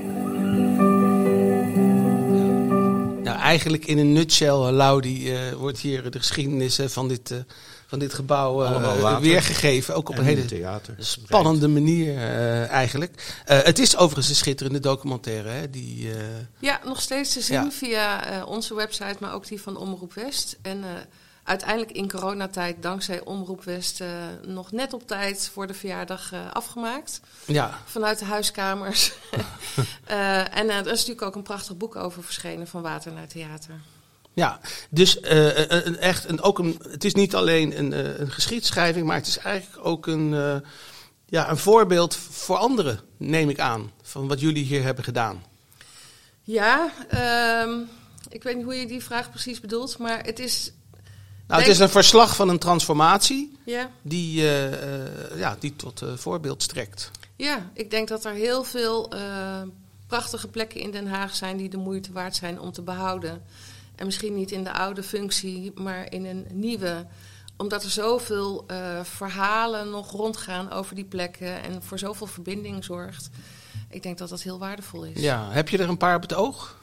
Nou, 3.22 3.38
eigenlijk 3.38 3.86
in 3.86 3.98
een 3.98 4.12
nutshell, 4.12 4.48
eh, 4.48 4.68
Laudi, 4.70 5.32
eh, 5.32 5.52
wordt 5.52 5.78
hier 5.78 6.10
de 6.10 6.18
geschiedenis 6.18 6.78
van, 6.86 7.08
dit, 7.08 7.30
eh, 7.30 7.38
van 7.86 7.98
dit 7.98 8.14
gebouw 8.14 8.62
eh, 8.64 8.70
Allemaal 8.70 8.98
water. 8.98 9.22
weergegeven. 9.22 9.94
Ook 9.94 10.08
op 10.08 10.14
En 10.14 10.20
een 10.20 10.26
in 10.26 10.36
hele 10.36 10.40
het 10.48 10.50
theater. 10.56 10.94
spannende 10.98 11.68
manier 11.68 12.16
eh, 12.16 12.68
eigenlijk. 12.70 13.40
Eh, 13.46 13.62
het 13.62 13.78
is 13.78 13.96
overigens 13.96 14.28
een 14.28 14.34
schitterende 14.34 14.80
documentaire. 14.80 15.48
Hè, 15.48 15.70
die, 15.70 16.10
eh, 16.10 16.16
Ja, 16.58 16.80
nog 16.84 17.00
steeds 17.00 17.32
te 17.32 17.40
zien 17.40 17.62
Ja. 17.62 17.70
via 17.70 18.26
eh, 18.30 18.48
onze 18.48 18.74
website, 18.74 19.16
maar 19.18 19.34
ook 19.34 19.46
die 19.48 19.60
van 19.60 19.76
Omroep 19.76 20.14
West. 20.14 20.58
En 20.62 20.78
eh, 20.82 20.88
uiteindelijk 21.44 21.92
in 21.92 22.10
coronatijd, 22.10 22.82
dankzij 22.82 23.24
Omroep 23.24 23.64
West, 23.64 24.00
eh, 24.00 24.08
nog 24.46 24.72
net 24.72 24.92
op 24.92 25.06
tijd 25.06 25.50
voor 25.52 25.66
de 25.66 25.74
verjaardag 25.74 26.32
eh, 26.32 26.40
afgemaakt. 26.52 27.20
ja, 27.44 27.78
Vanuit 27.84 28.18
de 28.18 28.24
huiskamers. 28.24 29.12
Eh, 30.04 30.56
en 30.56 30.70
er 30.70 30.78
is 30.78 30.84
natuurlijk 30.84 31.22
ook 31.22 31.34
een 31.34 31.42
prachtig 31.42 31.76
boek 31.76 31.96
over 31.96 32.22
verschenen 32.22 32.66
van 32.66 32.82
Water 32.82 33.12
naar 33.12 33.26
Theater. 33.26 33.80
Ja, 34.32 34.60
dus 34.90 35.18
een, 35.20 35.98
echt 35.98 36.28
een, 36.28 36.40
ook 36.40 36.58
een, 36.58 36.82
het 36.90 37.04
is 37.04 37.14
niet 37.14 37.34
alleen 37.34 37.78
een, 37.78 38.20
een 38.20 38.30
geschiedschrijving, 38.30 39.06
maar 39.06 39.16
het 39.16 39.26
is 39.26 39.38
eigenlijk 39.38 39.86
ook 39.86 40.06
een, 40.06 40.30
ja, 41.26 41.50
een 41.50 41.56
voorbeeld 41.56 42.16
voor 42.16 42.56
anderen, 42.56 43.00
neem 43.16 43.48
ik 43.48 43.58
aan, 43.58 43.92
van 44.02 44.28
wat 44.28 44.40
jullie 44.40 44.64
hier 44.64 44.82
hebben 44.82 45.04
gedaan. 45.04 45.44
Ja, 46.42 46.92
ehm, 47.08 47.80
ik 48.28 48.42
weet 48.42 48.56
niet 48.56 48.64
hoe 48.64 48.74
je 48.74 48.86
die 48.86 49.02
vraag 49.02 49.30
precies 49.30 49.60
bedoelt, 49.60 49.98
maar 49.98 50.24
het 50.24 50.38
is. 50.38 50.72
Nou, 51.46 51.60
het 51.60 51.70
is 51.70 51.78
een 51.78 51.88
verslag 51.88 52.36
van 52.36 52.48
een 52.48 52.58
transformatie 52.58 53.58
Ja, 53.64 53.90
die, 54.02 54.40
eh, 54.40 54.72
eh, 54.72 55.38
ja, 55.38 55.56
die 55.58 55.76
tot 55.76 56.02
eh, 56.02 56.08
voorbeeld 56.16 56.62
strekt. 56.62 57.10
ja, 57.36 57.70
ik 57.74 57.90
denk 57.90 58.08
dat 58.08 58.24
er 58.24 58.32
heel 58.32 58.64
veel 58.64 59.12
prachtige 60.06 60.48
plekken 60.48 60.80
in 60.80 60.90
Den 60.90 61.06
Haag 61.06 61.34
zijn 61.34 61.56
die 61.56 61.68
de 61.68 61.76
moeite 61.76 62.12
waard 62.12 62.36
zijn 62.36 62.60
om 62.60 62.72
te 62.72 62.82
behouden. 62.82 63.42
En 63.94 64.06
misschien 64.06 64.34
niet 64.34 64.50
in 64.50 64.64
de 64.64 64.72
oude 64.72 65.02
functie, 65.02 65.72
maar 65.74 66.12
in 66.12 66.24
een 66.24 66.46
nieuwe. 66.50 67.06
Omdat 67.56 67.84
er 67.84 67.90
zoveel 67.90 68.66
verhalen 69.02 69.90
nog 69.90 70.10
rondgaan 70.10 70.70
over 70.70 70.94
die 70.94 71.04
plekken 71.04 71.62
en 71.62 71.82
voor 71.82 71.98
zoveel 71.98 72.26
verbinding 72.26 72.84
zorgt. 72.84 73.30
Ik 73.90 74.02
denk 74.02 74.18
dat 74.18 74.28
dat 74.28 74.42
heel 74.42 74.58
waardevol 74.58 75.04
is. 75.04 75.20
Ja, 75.20 75.50
heb 75.50 75.68
je 75.68 75.78
er 75.78 75.88
een 75.88 75.96
paar 75.96 76.16
op 76.16 76.22
het 76.22 76.34
oog? 76.34 76.76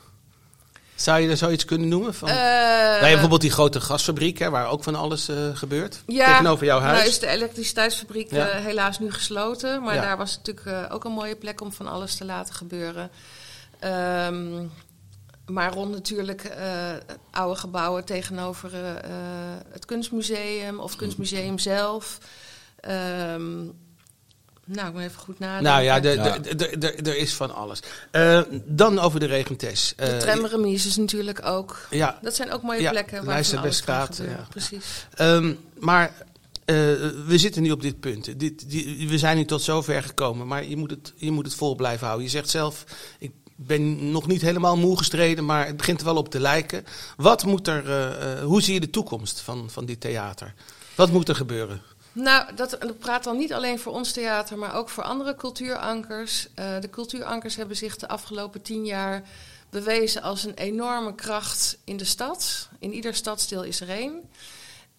Zou 0.99 1.19
je 1.19 1.29
er 1.29 1.37
zoiets 1.37 1.65
kunnen 1.65 1.87
noemen? 1.87 2.13
Van, 2.13 2.29
nou, 2.29 2.99
bijvoorbeeld 3.01 3.41
die 3.41 3.51
grote 3.51 3.81
gasfabriek, 3.81 4.37
hè, 4.39 4.49
waar 4.49 4.67
ook 4.67 4.83
van 4.83 4.95
alles 4.95 5.27
eh, 5.29 5.35
gebeurt. 5.53 6.01
Ja, 6.05 6.25
tegenover 6.25 6.65
jouw 6.65 6.79
huis. 6.79 6.97
Nou 6.97 7.09
is 7.09 7.19
de 7.19 7.27
elektriciteitsfabriek 7.27 8.31
Ja. 8.31 8.47
eh, 8.49 8.63
helaas 8.63 8.99
nu 8.99 9.11
gesloten. 9.11 9.83
Maar 9.83 9.95
Ja. 9.95 10.01
daar 10.01 10.17
was 10.17 10.37
natuurlijk 10.37 10.91
ook 10.93 11.03
een 11.03 11.11
mooie 11.11 11.35
plek 11.35 11.61
om 11.61 11.71
van 11.71 11.87
alles 11.87 12.15
te 12.15 12.25
laten 12.25 12.53
gebeuren. 12.53 13.09
Ehm, 13.79 14.65
maar 15.45 15.73
rond 15.73 15.91
natuurlijk 15.91 16.51
oude 17.31 17.59
gebouwen 17.59 18.05
tegenover 18.05 18.71
het 19.71 19.85
kunstmuseum 19.85 20.79
of 20.79 20.89
het 20.89 20.99
kunstmuseum 20.99 21.59
zelf. 21.59 22.17
Ehm, 22.79 23.51
nou, 24.71 24.87
ik 24.87 24.93
moet 24.93 25.01
even 25.03 25.19
goed 25.19 25.39
nadenken. 25.39 25.63
Nou 25.63 25.83
ja, 25.83 26.03
er 27.03 27.17
is 27.17 27.33
van 27.33 27.55
alles. 27.55 27.79
Eh, 28.11 28.41
dan 28.65 28.99
over 28.99 29.19
de 29.19 29.25
regentes. 29.25 29.93
de 29.97 30.03
Eh, 30.05 30.17
tramremise 30.17 30.87
is 30.87 30.95
natuurlijk 30.97 31.45
ook. 31.45 31.87
Ja, 31.89 32.19
Dat 32.21 32.35
zijn 32.35 32.51
ook 32.51 32.61
mooie 32.61 32.81
Ja, 32.81 32.89
plekken 32.91 33.13
waar 33.15 33.23
van 33.25 33.33
alles 33.33 33.49
kan 33.51 33.61
Lijsterbergstraat, 33.61 34.15
gebeuren. 34.15 34.39
ja. 34.41 34.47
Precies. 34.49 35.05
Ehm, 35.15 35.53
maar 35.79 36.13
eh, 36.65 36.75
we 37.25 37.37
zitten 37.37 37.61
nu 37.61 37.71
op 37.71 37.81
dit 37.81 37.99
punt. 37.99 38.39
Dit, 38.39 38.69
die, 38.69 39.07
we 39.09 39.17
zijn 39.17 39.37
nu 39.37 39.45
tot 39.45 39.61
zover 39.61 40.03
gekomen, 40.03 40.47
maar 40.47 40.65
je 40.65 40.77
moet, 40.77 40.89
het, 40.91 41.13
je 41.15 41.31
moet 41.31 41.45
het 41.45 41.55
vol 41.55 41.75
blijven 41.75 42.05
houden. 42.05 42.25
Je 42.25 42.31
zegt 42.31 42.49
zelf, 42.49 42.83
ik 43.19 43.31
ben 43.55 44.11
nog 44.11 44.27
niet 44.27 44.41
helemaal 44.41 44.77
moe 44.77 44.97
gestreden, 44.97 45.45
maar 45.45 45.65
het 45.65 45.77
begint 45.77 45.99
er 45.99 46.05
wel 46.05 46.15
op 46.15 46.29
te 46.29 46.39
lijken. 46.39 46.83
Wat 47.17 47.45
moet 47.45 47.67
er, 47.67 47.83
hoe 48.43 48.61
zie 48.61 48.73
je 48.73 48.79
de 48.79 48.89
toekomst 48.89 49.39
van, 49.41 49.69
van 49.69 49.85
dit 49.85 50.01
theater? 50.01 50.53
Wat 50.95 51.11
moet 51.11 51.29
er 51.29 51.35
gebeuren? 51.35 51.81
Nou, 52.11 52.55
dat, 52.55 52.97
praat 52.99 53.23
dan 53.23 53.37
niet 53.37 53.53
alleen 53.53 53.79
voor 53.79 53.93
ons 53.93 54.11
theater, 54.11 54.57
maar 54.57 54.75
ook 54.75 54.89
voor 54.89 55.03
andere 55.03 55.35
cultuurankers. 55.35 56.47
Eh, 56.55 56.79
de 56.79 56.89
cultuurankers 56.89 57.55
hebben 57.55 57.75
zich 57.75 57.97
de 57.97 58.07
afgelopen 58.07 58.61
tien 58.61 58.85
jaar 58.85 59.23
bewezen 59.69 60.21
als 60.21 60.43
een 60.43 60.53
enorme 60.53 61.15
kracht 61.15 61.77
in 61.83 61.97
de 61.97 62.05
stad. 62.05 62.69
In 62.79 62.93
ieder 62.93 63.15
stadsdeel 63.15 63.63
is 63.63 63.81
er 63.81 63.89
één. 63.89 64.29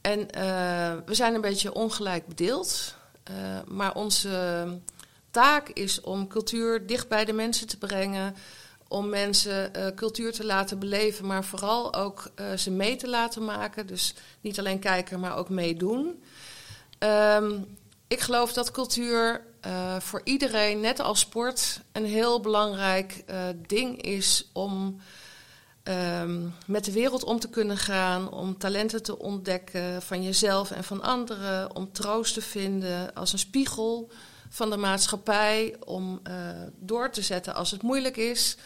En 0.00 0.30
eh, 0.30 0.42
we 1.06 1.14
zijn 1.14 1.34
een 1.34 1.40
beetje 1.40 1.74
ongelijk 1.74 2.26
bedeeld. 2.26 2.94
Eh, 3.22 3.34
maar 3.66 3.94
onze 3.94 4.78
taak 5.30 5.68
is 5.68 6.00
om 6.00 6.28
cultuur 6.28 6.86
dicht 6.86 7.08
bij 7.08 7.24
de 7.24 7.32
mensen 7.32 7.66
te 7.66 7.78
brengen. 7.78 8.36
Om 8.88 9.08
mensen 9.08 9.72
cultuur 9.94 10.32
te 10.32 10.44
laten 10.44 10.78
beleven, 10.78 11.26
maar 11.26 11.44
vooral 11.44 11.94
ook 11.94 12.30
ze 12.56 12.70
mee 12.70 12.96
te 12.96 13.08
laten 13.08 13.44
maken. 13.44 13.86
Dus 13.86 14.14
niet 14.40 14.58
alleen 14.58 14.78
kijken, 14.78 15.20
maar 15.20 15.36
ook 15.36 15.48
meedoen. 15.48 16.22
Ehm, 17.00 17.58
ik 18.08 18.20
geloof 18.20 18.52
dat 18.52 18.70
cultuur 18.70 19.44
eh, 19.60 20.00
voor 20.00 20.20
iedereen, 20.24 20.80
net 20.80 21.00
als 21.00 21.20
sport, 21.20 21.80
een 21.92 22.04
heel 22.04 22.40
belangrijk 22.40 23.22
eh, 23.26 23.44
ding 23.66 24.02
is 24.02 24.50
om 24.52 25.00
ehm, 25.82 26.48
met 26.66 26.84
de 26.84 26.92
wereld 26.92 27.24
om 27.24 27.38
te 27.38 27.48
kunnen 27.48 27.76
gaan, 27.76 28.30
om 28.30 28.58
talenten 28.58 29.02
te 29.02 29.18
ontdekken 29.18 30.02
van 30.02 30.22
jezelf 30.22 30.70
en 30.70 30.84
van 30.84 31.02
anderen, 31.02 31.74
om 31.74 31.92
troost 31.92 32.34
te 32.34 32.42
vinden 32.42 33.14
als 33.14 33.32
een 33.32 33.38
spiegel 33.38 34.10
van 34.48 34.70
de 34.70 34.76
maatschappij, 34.76 35.76
om 35.84 36.20
eh, 36.22 36.34
door 36.78 37.10
te 37.10 37.22
zetten 37.22 37.54
als 37.54 37.70
het 37.70 37.82
moeilijk 37.82 38.16
is. 38.16 38.56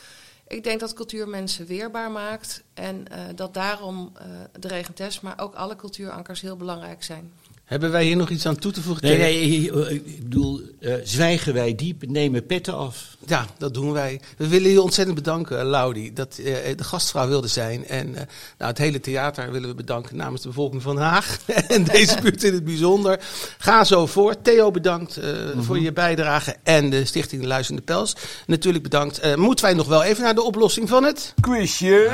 Ik 0.48 0.64
denk 0.64 0.80
dat 0.80 0.92
cultuur 0.92 1.28
mensen 1.28 1.66
weerbaar 1.66 2.10
maakt 2.10 2.62
en 2.74 3.04
dat 3.34 3.54
daarom 3.54 4.12
de 4.58 4.68
regentes, 4.68 5.20
maar 5.20 5.40
ook 5.40 5.54
alle 5.54 5.76
cultuurankers 5.76 6.40
heel 6.40 6.56
belangrijk 6.56 7.02
zijn. 7.02 7.32
Hebben 7.64 7.90
wij 7.90 8.04
hier 8.04 8.16
nog 8.16 8.30
iets 8.30 8.46
aan 8.46 8.56
toe 8.56 8.72
te 8.72 8.82
voegen? 8.82 9.04
Nee, 9.04 9.18
nee, 9.18 9.72
eh, 9.72 9.90
ik 9.90 10.22
bedoel, 10.22 10.60
eh, 10.80 10.94
zwijgen 11.04 11.54
wij 11.54 11.74
diep, 11.74 12.06
nemen 12.06 12.46
petten 12.46 12.74
af. 12.74 13.14
Ja, 13.26 13.46
dat 13.58 13.74
doen 13.74 13.92
wij. 13.92 14.20
We 14.36 14.48
willen 14.48 14.70
je 14.70 14.82
ontzettend 14.82 15.16
bedanken, 15.16 15.64
Laudi, 15.64 16.12
dat 16.12 16.38
eh, 16.38 16.76
de 16.76 16.84
gastvrouw 16.84 17.28
wilde 17.28 17.48
zijn. 17.48 17.86
En 17.86 18.06
eh, 18.06 18.22
nou, 18.58 18.70
het 18.70 18.78
hele 18.78 19.00
theater 19.00 19.52
willen 19.52 19.68
we 19.68 19.74
bedanken 19.74 20.16
namens 20.16 20.42
de 20.42 20.48
bevolking 20.48 20.82
van 20.82 20.96
Haag. 20.96 21.38
en 21.68 21.84
deze 21.84 22.20
buurt 22.20 22.42
in 22.42 22.54
het 22.54 22.64
bijzonder. 22.64 23.20
Ga 23.58 23.84
zo 23.84 24.06
voor. 24.06 24.42
Theo, 24.42 24.70
bedankt 24.70 25.16
eh, 25.16 25.30
voor 25.58 25.78
je 25.78 25.92
bijdrage. 25.92 26.56
En 26.62 26.90
de 26.90 27.04
Stichting 27.04 27.42
de 27.42 27.48
Luizende 27.48 27.82
Pels. 27.82 28.16
Natuurlijk 28.46 28.84
bedankt. 28.84 29.18
Eh, 29.18 29.34
moeten 29.34 29.64
wij 29.64 29.74
nog 29.74 29.86
wel 29.86 30.02
even 30.02 30.22
naar 30.22 30.34
de 30.34 30.42
oplossing 30.42 30.88
van 30.88 31.04
het? 31.04 31.34
Quizje! 31.40 32.10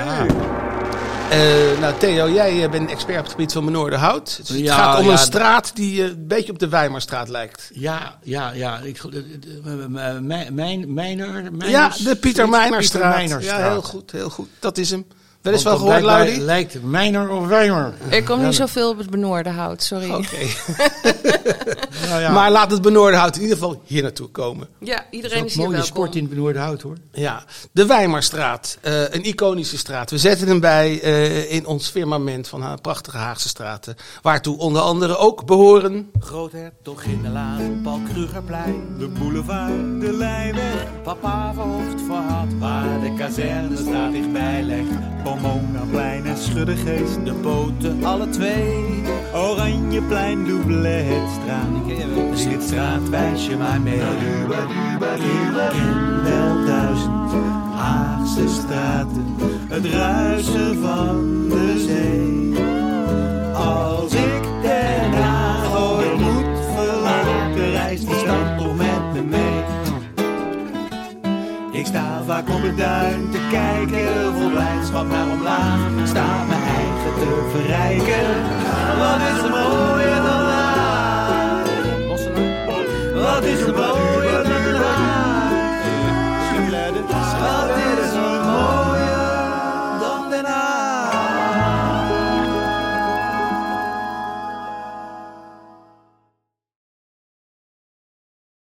Eh, 1.31 1.81
nou, 1.81 1.95
Theo, 1.99 2.31
jij 2.31 2.65
eh, 2.65 2.71
bent 2.71 2.91
expert 2.91 3.19
op 3.19 3.25
het 3.25 3.33
gebied 3.33 3.53
van 3.53 3.65
Benoordenhout. 3.65 4.37
Het 4.37 4.49
Ja, 4.49 4.75
gaat 4.75 4.99
om 4.99 5.05
ja, 5.05 5.11
een 5.13 5.19
straat 5.19 5.77
die 5.77 6.03
eh, 6.03 6.09
een 6.09 6.27
beetje 6.27 6.53
op 6.53 6.59
de 6.59 6.69
Weimarstraat 6.69 7.29
lijkt. 7.29 7.71
Ja, 7.75 8.19
ja, 8.23 8.53
ja. 8.53 8.79
Ik, 8.79 9.03
mijn, 9.89 10.55
mijn, 10.55 10.95
mijner, 10.95 11.51
Ja, 11.59 11.93
de 12.05 12.17
Pieter 12.17 12.49
Meinerstraat. 12.49 13.43
Ja, 13.43 13.71
heel 13.71 13.83
goed, 13.83 14.11
heel 14.11 14.31
goed. 14.31 14.49
Dat 14.59 14.79
is 14.79 14.91
hem. 14.91 15.07
Wel 15.43 15.53
eens 15.53 15.63
Want 15.63 15.79
wel 15.79 15.87
gehoord, 15.87 16.05
Laudi? 16.05 16.41
Lijkt 16.41 16.83
Mijner 16.83 17.31
of 17.31 17.47
Weimer. 17.47 17.95
Ik 18.11 18.25
kom 18.25 18.41
Ja, 18.41 18.47
niet 18.47 18.55
zoveel 18.55 18.91
op 18.91 18.99
het 18.99 19.11
benoorde 19.11 19.49
hout, 19.51 19.83
sorry. 19.83 20.11
Oké. 20.11 20.37
Nou 22.09 22.23
ja, 22.23 22.31
Maar 22.33 22.51
laat 22.51 22.71
het 22.71 22.83
Benoordenhout 22.83 23.37
in 23.37 23.43
ieder 23.43 23.57
geval 23.57 23.83
hier 23.85 24.03
naartoe 24.03 24.29
komen. 24.29 24.69
Ja, 24.79 25.05
iedereen 25.11 25.45
is 25.45 25.53
is 25.53 25.59
ook 25.59 25.63
hier 25.65 25.71
mooie 25.73 25.85
sport 25.85 26.15
in 26.15 26.21
het 26.21 26.31
Benoordenhout 26.31 26.83
hoor. 26.83 26.97
Ja, 27.13 27.45
de 27.73 27.87
Weimarstraat. 27.87 28.79
eh, 28.81 29.03
een 29.03 29.25
iconische 29.25 29.79
straat. 29.79 30.11
We 30.11 30.19
zetten 30.19 30.49
hem 30.49 30.61
bij 30.61 31.01
eh, 31.01 31.53
in 31.53 31.67
ons 31.67 31.89
firmament 31.89 32.49
van 32.49 32.63
ha- 32.63 32.77
prachtige 32.77 33.17
Haagse 33.17 33.49
straten. 33.49 33.97
Waartoe 34.23 34.59
onder 34.59 34.83
andere 34.83 35.17
ook 35.17 35.45
behoren... 35.47 36.11
Groothertoginnenlaan, 36.21 37.81
Paul 37.83 38.01
Krugerplein. 38.13 38.83
De 38.99 39.09
boulevard, 39.09 40.01
de 40.01 40.13
Lijnweg, 40.13 40.87
Papa 41.03 41.53
verhoogd 41.55 42.01
verhad, 42.07 42.47
waar 42.59 43.01
de 43.01 43.15
kazerne 43.19 43.77
staat 43.77 44.13
dichtbij. 44.13 44.65
Pomonaplein 45.23 46.27
en 46.27 46.37
Schuddegeest. 46.37 47.25
De 47.25 47.33
poten, 47.33 48.05
alle 48.05 48.29
twee. 48.29 49.03
Oranjeplein, 49.35 50.47
Doubletstraat. 50.47 51.87
De 51.87 52.31
Slitstraat, 52.35 53.09
wijs 53.09 53.47
je 53.47 53.57
maar 53.57 53.81
mee. 53.81 53.95
Ik 53.95 54.03
ken 55.71 56.23
wel 56.23 56.65
duizend 56.67 57.33
Haagse 57.75 58.49
straten, 58.49 59.37
het 59.69 59.85
ruisen 59.85 60.83
van 60.83 61.49
de 61.49 61.85
zee. 61.87 62.40
vaak 72.47 72.57
op 72.57 72.63
het 72.63 72.77
duin 72.77 73.31
te 73.31 73.39
kijken. 73.51 74.35
Vol 74.35 74.51
blijdschap 74.51 75.09
naar 75.09 75.29
omlaag 75.29 75.79
Sta 76.05 76.45
mijn 76.45 76.63
eigen 76.63 77.15
te 77.19 77.49
verrijken. 77.51 78.27
Wat 78.99 79.21
is 79.21 79.43
er 79.43 79.51
mooier 79.51 80.23
dan 80.23 80.43
laag? 80.43 81.65
Wat 83.15 83.45
is 83.45 83.61
er 83.61 83.75
mooier? 83.75 84.10